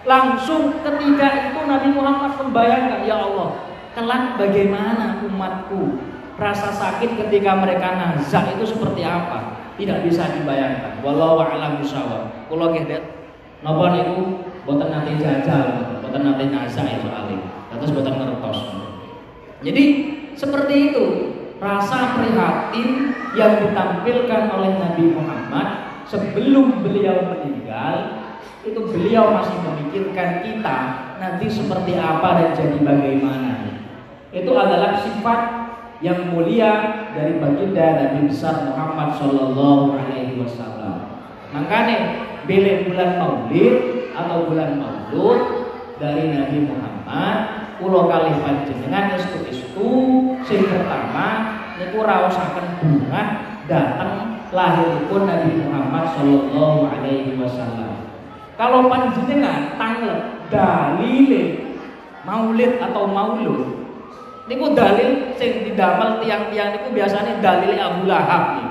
Langsung 0.10 0.82
ketika 0.82 1.54
itu 1.54 1.60
Nabi 1.70 1.90
Muhammad 1.94 2.34
membayangkan, 2.42 3.06
ya 3.06 3.30
Allah, 3.30 3.62
kelak 3.94 4.42
bagaimana 4.42 5.22
umatku? 5.22 6.02
Rasa 6.40 6.72
sakit 6.72 7.20
ketika 7.20 7.52
mereka 7.60 8.00
nazak 8.00 8.56
itu 8.56 8.64
seperti 8.64 9.04
apa? 9.04 9.60
Tidak 9.76 10.08
bisa 10.08 10.24
dibayangkan. 10.40 11.04
Walau 11.04 11.44
a'lam 11.44 11.84
bishawab. 11.84 12.48
Kula 12.48 12.72
nggih 12.72 13.20
Napa 13.60 13.92
niku 13.92 14.40
boten 14.64 14.88
nate 14.88 15.20
jajal, 15.20 16.00
boten 16.00 16.24
nate 16.24 16.48
nyasa 16.48 16.80
ya 16.88 17.04
soalnya. 17.04 17.44
Terus 17.76 17.92
boten 17.92 18.16
ngertos. 18.16 18.60
Jadi 19.60 19.84
seperti 20.40 20.76
itu 20.92 21.06
rasa 21.60 22.16
prihatin 22.16 23.12
yang 23.36 23.60
ditampilkan 23.60 24.44
oleh 24.56 24.72
Nabi 24.80 25.12
Muhammad 25.12 25.68
sebelum 26.08 26.80
beliau 26.80 27.20
meninggal 27.28 28.24
itu 28.64 28.80
beliau 28.80 29.36
masih 29.36 29.60
memikirkan 29.60 30.44
kita 30.44 30.78
nanti 31.20 31.52
seperti 31.52 32.00
apa 32.00 32.40
dan 32.40 32.50
jadi 32.56 32.80
bagaimana. 32.80 33.52
Itu 34.32 34.56
adalah 34.56 35.04
sifat 35.04 35.69
yang 36.00 36.32
mulia 36.32 37.04
dari 37.12 37.36
baginda 37.44 38.00
Nabi 38.00 38.32
besar 38.32 38.72
Muhammad 38.72 39.20
Shallallahu 39.20 40.00
Alaihi 40.00 40.40
Wasallam. 40.40 41.20
Makanya 41.52 42.24
pilih 42.48 42.88
bulan 42.88 43.20
Maulid 43.20 43.76
atau 44.16 44.48
bulan 44.48 44.80
Maulud 44.80 45.42
dari 46.00 46.32
Nabi 46.32 46.72
Muhammad 46.72 47.38
pulau 47.80 48.08
kali 48.08 48.32
panjenengan 48.44 49.16
istu 49.16 49.40
istu 49.52 49.92
sing 50.48 50.68
pertama 50.68 51.60
niku 51.80 52.04
raosaken 52.04 52.80
bunga 52.80 53.24
datang 53.68 54.40
lahiripun 54.56 55.28
Nabi 55.28 55.52
Muhammad 55.68 56.16
Shallallahu 56.16 56.80
Alaihi 56.88 57.36
Wasallam. 57.36 58.08
Kalau 58.56 58.92
panjenengan 58.92 59.76
tanglet 59.80 60.20
dalile 60.52 61.44
maulid 62.28 62.76
atau 62.84 63.08
maulud 63.08 63.79
niku 64.50 64.74
dalil 64.74 65.38
sing 65.38 65.62
didamel 65.62 66.18
tiang-tiang 66.26 66.74
niku 66.74 66.90
biasanya 66.90 67.38
dalil 67.38 67.78
Abu 67.78 68.10
Lahab 68.10 68.44
nih. 68.58 68.70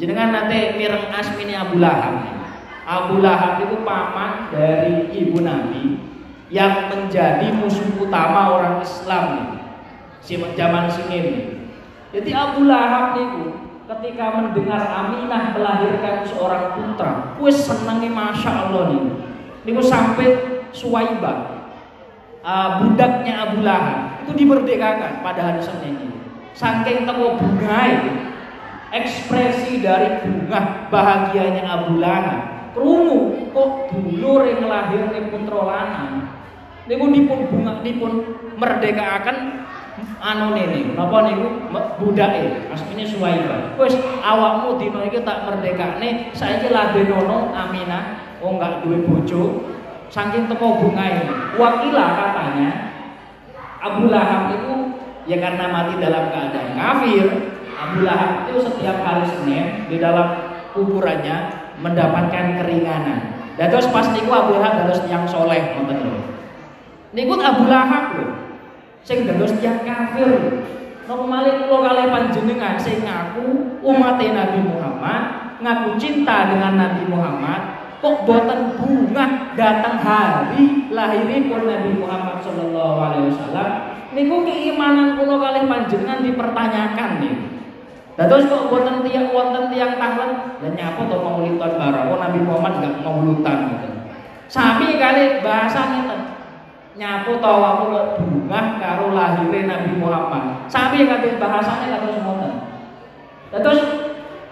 Jenengan 0.00 0.32
nanti 0.32 0.80
mireng 0.80 1.12
asmini 1.12 1.52
Abu 1.52 1.76
Lahab 1.76 2.24
nih. 2.24 2.34
Abu 2.88 3.20
Lahab 3.20 3.60
itu 3.68 3.76
paman 3.84 4.48
dari 4.48 5.12
ibu 5.12 5.44
Nabi 5.44 6.00
yang 6.48 6.88
menjadi 6.88 7.52
musuh 7.52 7.92
utama 8.00 8.56
orang 8.56 8.80
Islam 8.80 9.24
nih. 9.36 9.48
Si 10.22 10.38
zaman 10.38 10.86
sini 10.88 11.18
Jadi 12.12 12.30
Abu 12.32 12.64
Lahab 12.64 13.20
itu 13.20 13.52
ketika 13.84 14.32
mendengar 14.40 14.80
Aminah 14.80 15.52
melahirkan 15.52 16.24
seorang 16.24 16.72
putra, 16.72 17.36
wis 17.36 17.60
senengnya 17.60 18.08
masya 18.08 18.68
Allah 18.68 18.96
nih. 18.96 19.04
Niku 19.68 19.84
sampai 19.84 20.28
Suwaibah 20.72 21.68
uh, 22.40 22.80
budaknya 22.80 23.48
Abu 23.48 23.60
Lahab 23.60 24.11
itu 24.22 24.30
dimerdekakan 24.38 25.20
pada 25.20 25.40
hari 25.52 25.60
Senin 25.60 25.98
ini. 25.98 26.18
Saking 26.54 27.08
teko 27.08 27.40
bunga 27.40 27.78
itu, 27.90 28.12
ekspresi 28.92 29.80
dari 29.80 30.22
bunga 30.22 30.86
bahagianya 30.92 31.64
Abu 31.66 31.98
Lahab. 31.98 32.70
Krungu 32.72 33.52
kok 33.52 33.92
dulur 33.92 34.48
yang 34.48 34.64
lahir 34.64 35.04
ning 35.12 35.28
putra 35.28 35.60
lanang? 35.60 36.24
Niku 36.88 37.04
dipun 37.12 37.38
bunga 37.52 37.84
dipun 37.84 38.12
merdekakan 38.56 39.68
anu 40.24 40.56
nene 40.56 40.96
napa 40.96 41.28
niku? 41.28 41.68
Budake 42.00 42.72
asmine 42.72 43.04
Suwaibah 43.04 43.76
wis 43.76 43.92
awakmu 44.24 44.80
dina 44.80 45.04
iki 45.04 45.20
tak 45.20 45.44
merdekane 45.44 46.32
saiki 46.32 46.72
ladenono 46.72 47.52
Aminah. 47.52 48.24
Oh 48.40 48.56
enggak 48.56 48.82
duwe 48.82 49.04
bojo. 49.04 49.68
Saking 50.08 50.48
teko 50.48 50.80
bungae 50.80 51.28
wakila 51.56 52.06
katanya 52.16 52.91
Abu 53.82 54.06
Lahab 54.06 54.54
itu 54.54 54.74
ya 55.26 55.42
karena 55.42 55.66
mati 55.66 55.98
dalam 55.98 56.30
keadaan 56.30 56.70
kafir 56.78 57.26
Abu 57.74 58.06
Lahab 58.06 58.46
itu 58.46 58.62
setiap 58.62 59.02
hari 59.02 59.26
Senin 59.26 59.90
di 59.90 59.98
dalam 59.98 60.38
kuburannya 60.70 61.50
mendapatkan 61.82 62.62
keringanan. 62.62 63.42
Dan 63.58 63.66
terus 63.68 63.90
pas 63.90 64.06
niku 64.14 64.30
Abu 64.30 64.54
Lahab 64.56 64.86
dados 64.86 65.02
yang 65.10 65.26
soleh 65.26 65.74
lho. 65.74 66.14
Niku 67.12 67.34
Abu 67.42 67.66
Lahab 67.66 68.16
lho. 68.16 68.26
Sing 69.02 69.26
dados 69.26 69.50
yang 69.58 69.82
kafir. 69.82 70.62
Malih 71.12 71.68
kula 71.68 71.92
kalih 71.92 72.08
panjenengan 72.08 72.80
sing 72.80 73.04
ngaku 73.04 73.76
umat 73.84 74.16
Nabi 74.16 74.64
Muhammad, 74.64 75.22
ngaku 75.60 76.00
cinta 76.00 76.48
dengan 76.48 76.80
Nabi 76.80 77.04
Muhammad, 77.04 77.81
kok 78.02 78.26
boten 78.26 78.74
bunga 78.82 79.54
datang 79.54 80.02
hari 80.02 80.90
lahiripun 80.90 81.70
Nabi 81.70 82.02
Muhammad 82.02 82.42
sallallahu 82.42 82.98
alaihi 82.98 83.30
wasallam 83.30 83.70
niku 84.10 84.42
keimanan 84.42 85.14
kula 85.14 85.38
kalih 85.38 85.70
panjenengan 85.70 86.18
dipertanyakan 86.26 87.10
nih. 87.22 87.34
Dados 88.18 88.44
kok 88.50 88.68
wonten 88.68 89.06
tiang 89.06 89.30
wonten 89.30 89.70
tiang 89.70 89.96
tahun 89.96 90.30
dan 90.60 90.72
nyapa 90.74 91.00
to 91.06 91.16
maulidan 91.22 91.72
barang. 91.78 92.06
Oh 92.10 92.18
Nabi 92.18 92.38
Muhammad 92.42 92.72
enggak 92.82 92.94
maulutan 93.06 93.58
gitu. 93.70 93.88
Sami 94.50 94.98
kali 94.98 95.40
bahasa 95.40 95.80
ngeten. 95.94 96.20
Nyapu 96.92 97.40
aku 97.40 97.84
kok 97.88 98.06
bunga 98.20 98.60
karo 98.82 99.16
lahirnya 99.16 99.64
Nabi 99.64 99.96
Muhammad. 99.96 100.66
Sami 100.68 101.06
kali 101.06 101.38
bahasane 101.38 101.86
kados 101.88 102.18
ngoten. 102.20 102.52
Dados 103.48 103.80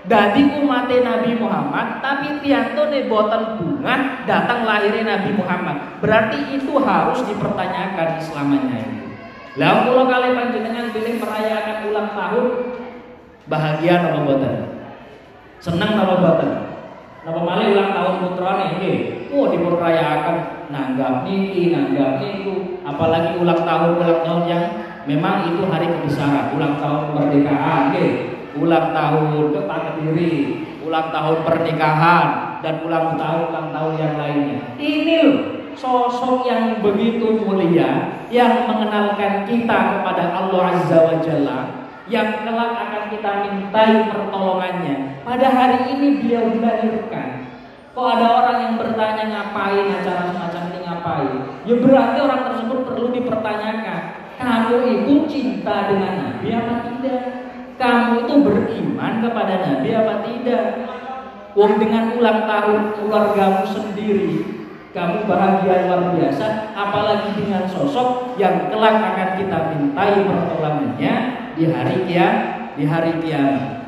dadi 0.09 0.43
umat 0.65 0.89
Nabi 0.89 1.37
Muhammad 1.37 2.01
tapi 2.01 2.41
tianto 2.41 2.89
ne 2.89 3.05
boten 3.11 3.61
bunga 3.61 4.25
datang 4.25 4.65
lahirnya 4.65 5.19
Nabi 5.19 5.31
Muhammad. 5.37 6.01
Berarti 6.01 6.57
itu 6.57 6.73
harus 6.81 7.21
dipertanyakan 7.29 8.21
selamanya 8.23 8.77
itu. 8.81 9.07
Lah 9.59 9.85
kula 9.85 10.07
kali 10.07 10.33
panjenengan 10.33 10.95
pilih 10.95 11.19
merayakan 11.19 11.79
ulang 11.91 12.09
tahun 12.15 12.47
Bahagia 13.51 14.15
apa 14.15 14.23
boten? 14.23 14.55
Senang 15.59 15.99
apa 15.99 16.23
boten? 16.23 16.51
Napa 17.27 17.41
malih 17.43 17.75
ulang 17.75 17.91
tahun 17.91 18.15
putrane 18.23 18.79
nggih. 18.79 18.97
Oh 19.35 19.51
diperrayakan 19.51 20.71
nanggap 20.71 21.27
niki, 21.27 21.75
nanggap 21.75 22.23
niku, 22.23 22.79
apalagi 22.87 23.43
ulang 23.43 23.67
tahun 23.67 23.99
ulang 23.99 24.23
tahun 24.23 24.43
yang 24.47 24.65
memang 25.03 25.51
itu 25.51 25.67
hari 25.67 25.91
kebesaran, 25.91 26.55
ulang 26.55 26.79
tahun 26.79 27.11
kemerdekaan 27.11 27.83
nggih. 27.91 28.30
Ulang 28.59 28.91
tahun 28.91 29.55
Kota 29.55 29.77
Kediri, 29.95 30.67
ulang 30.83 31.15
tahun 31.15 31.37
pernikahan 31.47 32.27
dan 32.67 32.75
ulang 32.83 33.15
tahun 33.15 33.41
ulang 33.55 33.69
tahun 33.71 33.93
yang 33.95 34.15
lainnya. 34.19 34.59
Ini 34.75 35.15
loh 35.23 35.39
sosok 35.79 36.45
yang 36.45 36.83
begitu 36.83 37.41
mulia 37.41 38.21
yang 38.29 38.67
mengenalkan 38.67 39.47
kita 39.47 39.79
kepada 39.97 40.25
Allah 40.35 40.63
Azza 40.77 40.99
wa 40.99 41.17
Jalla 41.23 41.59
yang 42.11 42.43
kelak 42.43 42.75
akan 42.75 43.05
kita 43.15 43.31
mintai 43.47 44.11
pertolongannya. 44.11 45.23
Pada 45.23 45.47
hari 45.47 45.95
ini 45.95 46.19
beliau 46.19 46.51
dilahirkan. 46.51 47.47
Kok 47.95 48.07
ada 48.07 48.27
orang 48.43 48.59
yang 48.67 48.75
bertanya 48.79 49.25
ngapain 49.31 49.87
acara 49.95 50.31
semacam 50.31 50.63
ini 50.71 50.79
ngapain? 50.83 51.33
Ya 51.67 51.75
berarti 51.79 52.19
orang 52.19 52.43
tersebut 52.51 52.79
perlu 52.87 53.09
dipertanyakan. 53.15 54.03
Kamu 54.41 54.77
itu 54.89 55.15
cinta 55.31 55.87
dengan 55.91 56.13
Nabi 56.19 56.49
apa 56.51 56.75
tidak? 56.87 57.40
Kamu 57.81 58.29
itu 58.29 58.35
beriman 58.45 59.25
kepada 59.25 59.55
Nabi 59.65 59.89
apa 59.97 60.15
tidak? 60.29 60.65
Wong 61.57 61.81
dengan 61.81 62.13
ulang 62.15 62.45
tahun 62.45 62.95
keluargamu 63.01 63.65
sendiri 63.65 64.61
kamu 64.91 65.23
bahagia 65.31 65.87
luar 65.87 66.19
biasa, 66.19 66.75
apalagi 66.75 67.39
dengan 67.39 67.63
sosok 67.71 68.35
yang 68.43 68.75
kelak 68.75 68.99
akan 68.99 69.39
kita 69.39 69.59
mintai 69.71 70.27
pertolongannya 70.27 71.15
di 71.55 71.71
hari 71.71 72.11
kiamat. 72.11 72.75
Di 72.75 72.85
hari 72.91 73.23
kiamat. 73.23 73.87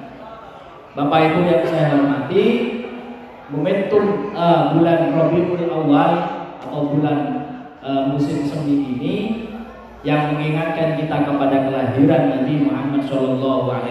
Bapak 0.94 1.20
Ibu 1.26 1.40
yang 1.48 1.64
saya 1.66 1.84
hormati, 1.90 2.46
momentum 3.50 4.30
uh, 4.30 4.78
bulan 4.78 5.10
Rabiul 5.10 5.66
Awal 5.66 6.12
atau 6.62 6.94
bulan 6.94 7.18
uh, 7.82 8.14
musim 8.14 8.46
semi 8.46 8.94
ini 8.94 9.16
yang 10.02 10.34
mengingatkan 10.34 10.98
kita 10.98 11.16
kepada 11.22 11.56
kelahiran 11.70 12.22
Nabi 12.34 12.54
Muhammad 12.66 13.02
SAW 13.06 13.86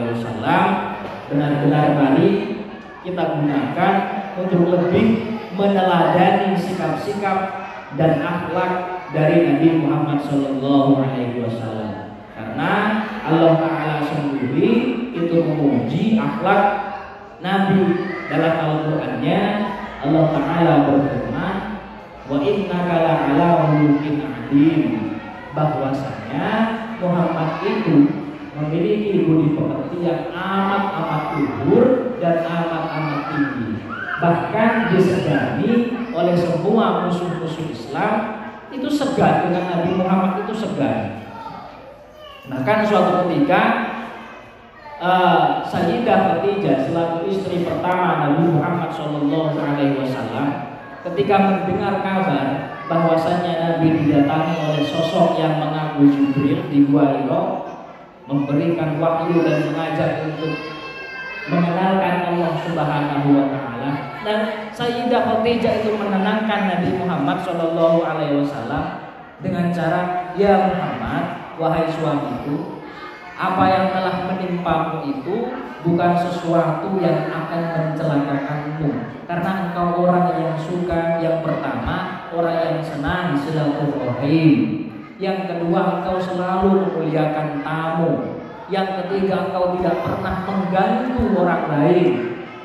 benar-benar 1.32 1.96
mari 1.96 2.60
kita 3.08 3.24
gunakan 3.40 3.94
untuk 4.36 4.62
lebih 4.68 5.08
meneladani 5.56 6.52
sikap-sikap 6.60 7.38
dan 7.96 8.20
akhlak 8.20 9.04
dari 9.12 9.48
Nabi 9.48 9.84
Muhammad 9.84 10.20
Wasallam. 10.24 11.92
Karena 12.36 12.72
Allah 13.28 13.54
Taala 13.60 13.96
sendiri 14.08 14.72
itu 15.12 15.36
memuji 15.44 16.16
akhlak 16.16 16.64
Nabi 17.44 17.82
dalam 18.32 18.56
Al-Qur'annya 18.60 19.42
Allah 20.02 20.26
Taala 20.34 20.74
berfirman 20.88 21.56
wa 22.32 22.38
inna 22.40 22.80
kala 22.88 23.14
ala 23.28 23.50
mungkin 23.76 24.24
adim 24.24 25.11
bahwasanya 25.52 26.48
Muhammad 27.00 27.64
itu 27.64 27.96
memiliki 28.56 29.26
budi 29.26 29.56
pekerti 29.56 29.98
yang 30.06 30.32
amat 30.32 30.84
amat 31.00 31.24
luhur 31.40 31.86
dan 32.20 32.44
amat 32.46 32.84
amat 33.00 33.22
tinggi. 33.32 33.70
Bahkan 34.22 34.72
disegani 34.94 35.72
oleh 36.14 36.36
semua 36.38 37.08
musuh-musuh 37.08 37.68
Islam 37.72 38.14
itu 38.72 38.88
segan 38.88 39.52
dengan 39.52 39.64
Nabi 39.68 39.92
Muhammad 40.00 40.48
itu 40.48 40.54
segan 40.56 41.22
bahkan 42.50 42.82
suatu 42.84 43.28
ketika 43.28 43.62
uh, 44.98 45.62
Sayyidah 45.68 46.42
Khadijah 46.42 46.90
selaku 46.90 47.30
istri 47.30 47.62
pertama 47.62 48.28
Nabi 48.28 48.50
Muhammad 48.50 48.90
Shallallahu 48.92 49.56
Alaihi 49.56 50.00
Wasallam 50.02 50.48
ketika 51.06 51.36
mendengar 51.38 52.02
kabar 52.02 52.71
bahwasanya 52.92 53.54
Nabi 53.64 54.04
didatangi 54.04 54.56
oleh 54.68 54.84
sosok 54.84 55.40
yang 55.40 55.64
mengaku 55.64 56.12
Jibril 56.12 56.68
di 56.68 56.84
Gua 56.92 57.24
memberikan 58.28 59.00
wahyu 59.00 59.40
dan 59.48 59.72
mengajak 59.72 60.28
untuk 60.28 60.52
mengenalkan 61.48 62.36
Allah 62.36 62.54
Subhanahu 62.68 63.28
wa 63.32 63.46
taala. 63.48 63.92
Dan 64.22 64.40
Sayyidah 64.76 65.24
Khadijah 65.26 65.82
itu 65.82 65.96
menenangkan 65.96 66.78
Nabi 66.78 66.90
Muhammad 67.00 67.42
Shallallahu 67.42 68.00
alaihi 68.06 68.44
wasallam 68.44 69.02
dengan 69.42 69.74
cara 69.74 70.32
ya 70.38 70.70
Muhammad 70.70 71.56
wahai 71.58 71.90
suamiku 71.90 72.82
apa 73.42 73.64
yang 73.74 73.86
telah 73.90 74.16
menimpamu 74.30 75.02
itu 75.10 75.50
bukan 75.82 76.14
sesuatu 76.14 77.02
yang 77.02 77.26
akan 77.34 77.62
mencelakakanmu 77.74 79.21
silaturahim 83.52 84.82
yang 85.22 85.46
kedua 85.46 86.02
engkau 86.02 86.18
selalu 86.18 86.82
memuliakan 86.82 87.62
tamu. 87.62 88.42
Yang 88.74 89.06
ketiga 89.06 89.46
engkau 89.48 89.78
tidak 89.78 90.02
pernah 90.02 90.36
mengganggu 90.50 91.24
orang 91.38 91.64
lain. 91.70 92.12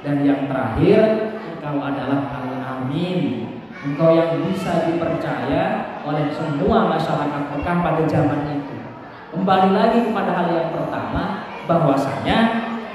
Dan 0.01 0.25
yang 0.25 0.49
terakhir 0.49 1.37
engkau 1.37 1.77
adalah 1.85 2.33
al-amin. 2.33 3.45
Engkau 3.85 4.17
yang 4.17 4.41
bisa 4.49 4.89
dipercaya 4.89 5.65
oleh 6.01 6.33
semua 6.33 6.97
masyarakat 6.97 7.43
Mekah 7.53 7.77
pada 7.85 8.03
zaman 8.09 8.41
itu. 8.57 8.77
Kembali 9.37 9.71
lagi 9.77 9.99
kepada 10.09 10.33
hal 10.33 10.49
yang 10.49 10.71
pertama 10.73 11.45
bahwasanya 11.69 12.39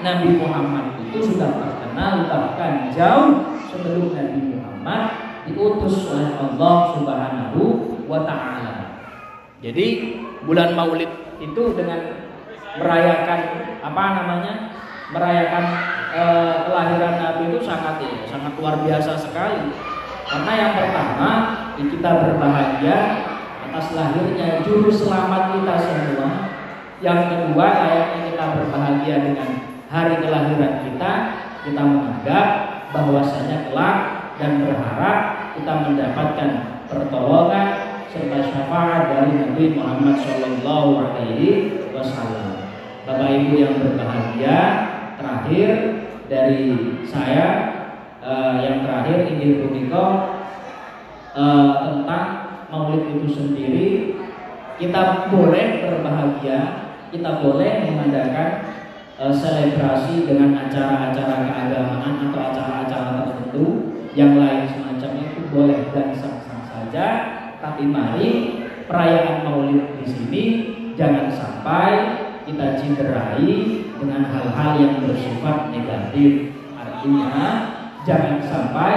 Nabi 0.02 0.42
Muhammad 0.42 0.98
itu 1.06 1.22
sudah 1.22 1.54
terkenal 1.54 2.26
bahkan 2.26 2.90
jauh 2.90 3.62
sebelum 3.70 4.10
Nabi 4.18 4.58
Muhammad 4.58 5.31
diutus 5.48 6.10
oleh 6.12 6.36
Allah 6.38 6.78
Subhanahu 6.98 7.62
wa 8.06 8.22
taala. 8.28 8.74
Jadi 9.62 10.18
bulan 10.46 10.74
Maulid 10.74 11.10
itu 11.42 11.74
dengan 11.78 12.18
merayakan 12.78 13.40
apa 13.82 14.04
namanya? 14.22 14.54
merayakan 15.12 15.66
eh, 16.16 16.56
kelahiran 16.72 17.16
Nabi 17.20 17.44
itu 17.52 17.60
sangat 17.68 18.00
ya, 18.00 18.24
sangat 18.32 18.56
luar 18.56 18.80
biasa 18.80 19.20
sekali. 19.20 19.76
Karena 20.24 20.52
yang 20.56 20.72
pertama 20.80 21.30
kita 21.76 22.10
berbahagia 22.24 22.98
atas 23.68 23.92
lahirnya 23.92 24.64
juru 24.64 24.88
selamat 24.88 25.60
kita 25.60 25.76
semua. 25.84 26.32
Yang 27.04 27.20
kedua 27.28 27.68
ayatnya 27.68 28.20
kita 28.32 28.44
berbahagia 28.56 29.16
dengan 29.20 29.50
hari 29.92 30.16
kelahiran 30.24 30.74
kita. 30.88 31.12
Kita 31.62 31.82
menganggap 31.84 32.48
bahwasanya 32.90 33.70
kelak 33.70 34.21
dan 34.42 34.66
berharap 34.66 35.18
kita 35.54 35.74
mendapatkan 35.86 36.50
pertolongan 36.90 37.68
serta 38.10 38.42
syafaat 38.42 39.02
dari 39.14 39.32
Nabi 39.38 39.78
Muhammad 39.78 40.18
Shallallahu 40.18 40.90
Alaihi 40.98 41.78
Wasallam. 41.94 42.66
Bapak 43.06 43.30
Ibu 43.30 43.54
yang 43.62 43.78
berbahagia, 43.78 44.58
terakhir 45.22 45.70
dari 46.26 46.74
saya 47.06 47.48
uh, 48.26 48.58
yang 48.58 48.82
terakhir 48.82 49.30
ingin 49.30 49.62
punika 49.62 50.06
uh, 51.38 51.72
tentang 51.86 52.26
Maulid 52.72 53.20
itu 53.20 53.28
sendiri 53.28 53.90
kita 54.80 55.28
boleh 55.28 55.84
berbahagia 55.84 56.60
kita 57.12 57.44
boleh 57.44 57.84
mengadakan 57.92 58.80
uh, 59.20 59.28
selebrasi 59.28 60.24
dengan 60.24 60.56
acara-acara 60.56 61.52
keagamaan 61.52 62.32
atau 62.32 62.40
acara-acara 62.40 63.10
tertentu 63.28 63.91
yang 64.12 64.36
lain 64.36 64.68
semacam 64.68 65.12
itu 65.24 65.40
boleh 65.52 65.80
dan 65.96 66.12
sah-sah 66.16 66.62
saja 66.68 67.08
tapi 67.62 67.88
mari 67.88 68.32
perayaan 68.90 69.48
Maulid 69.48 70.02
di 70.02 70.06
sini 70.10 70.44
jangan 71.00 71.32
sampai 71.32 71.92
kita 72.44 72.82
cederai 72.82 73.54
dengan 74.02 74.26
hal-hal 74.26 74.72
yang 74.82 74.96
bersifat 75.06 75.70
negatif. 75.70 76.58
Artinya 76.74 77.32
jangan 78.04 78.42
sampai 78.42 78.94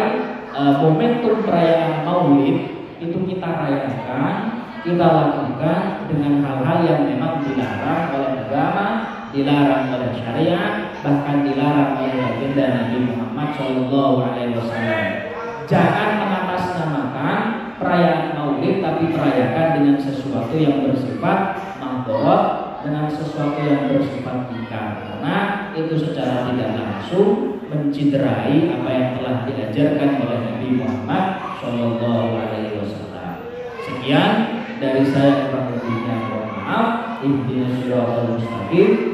uh, 0.57 0.81
momentum 0.81 1.45
perayaan 1.45 2.09
Maulid 2.09 2.73
itu 2.99 3.19
kita 3.29 3.45
rayakan, 3.47 4.37
kita 4.81 5.05
lakukan 5.05 6.09
dengan 6.09 6.41
hal-hal 6.41 6.79
yang 6.89 7.01
memang 7.05 7.45
dilarang 7.45 8.05
oleh 8.17 8.31
agama, 8.49 8.89
dilarang 9.35 9.91
oleh 9.91 10.15
syariat, 10.15 10.95
bahkan 11.03 11.43
dilarang 11.43 11.99
oleh 11.99 12.15
baginda 12.23 12.65
Nabi 12.71 12.99
Muhammad 13.11 13.49
Shallallahu 13.59 14.17
Alaihi 14.23 14.55
Wasallam. 14.55 15.07
Jangan 15.67 16.09
mengatasnamakan 16.23 17.41
perayaan 17.83 18.39
Maulid, 18.39 18.79
tapi 18.79 19.11
perayakan 19.11 19.67
dengan 19.83 19.97
sesuatu 19.99 20.55
yang 20.55 20.87
bersifat 20.87 21.39
mahdorat 21.83 22.43
dengan 22.85 23.09
sesuatu 23.09 23.59
yang 23.65 23.89
bersifat 23.89 24.53
ingkar 24.53 25.01
karena 25.01 25.37
itu 25.73 25.95
secara 25.97 26.53
tidak 26.53 26.71
langsung 26.77 27.57
menciderai 27.73 28.71
apa 28.77 28.91
yang 28.93 29.09
telah 29.19 29.37
diajarkan 29.49 30.11
oleh 30.21 30.39
Nabi 30.53 30.69
Muhammad 30.79 31.25
Shallallahu 31.59 32.29
Alaihi 32.39 32.77
Wasallam. 32.77 33.33
Sekian 33.81 34.33
dari 34.79 35.03
saya 35.09 35.49
kurang 35.49 35.73
lebihnya 35.75 36.15
mohon 36.29 36.47
maaf. 36.61 36.87
Ihdinas 37.25 37.81
siratal 37.81 38.37
mustaqim. 38.37 39.14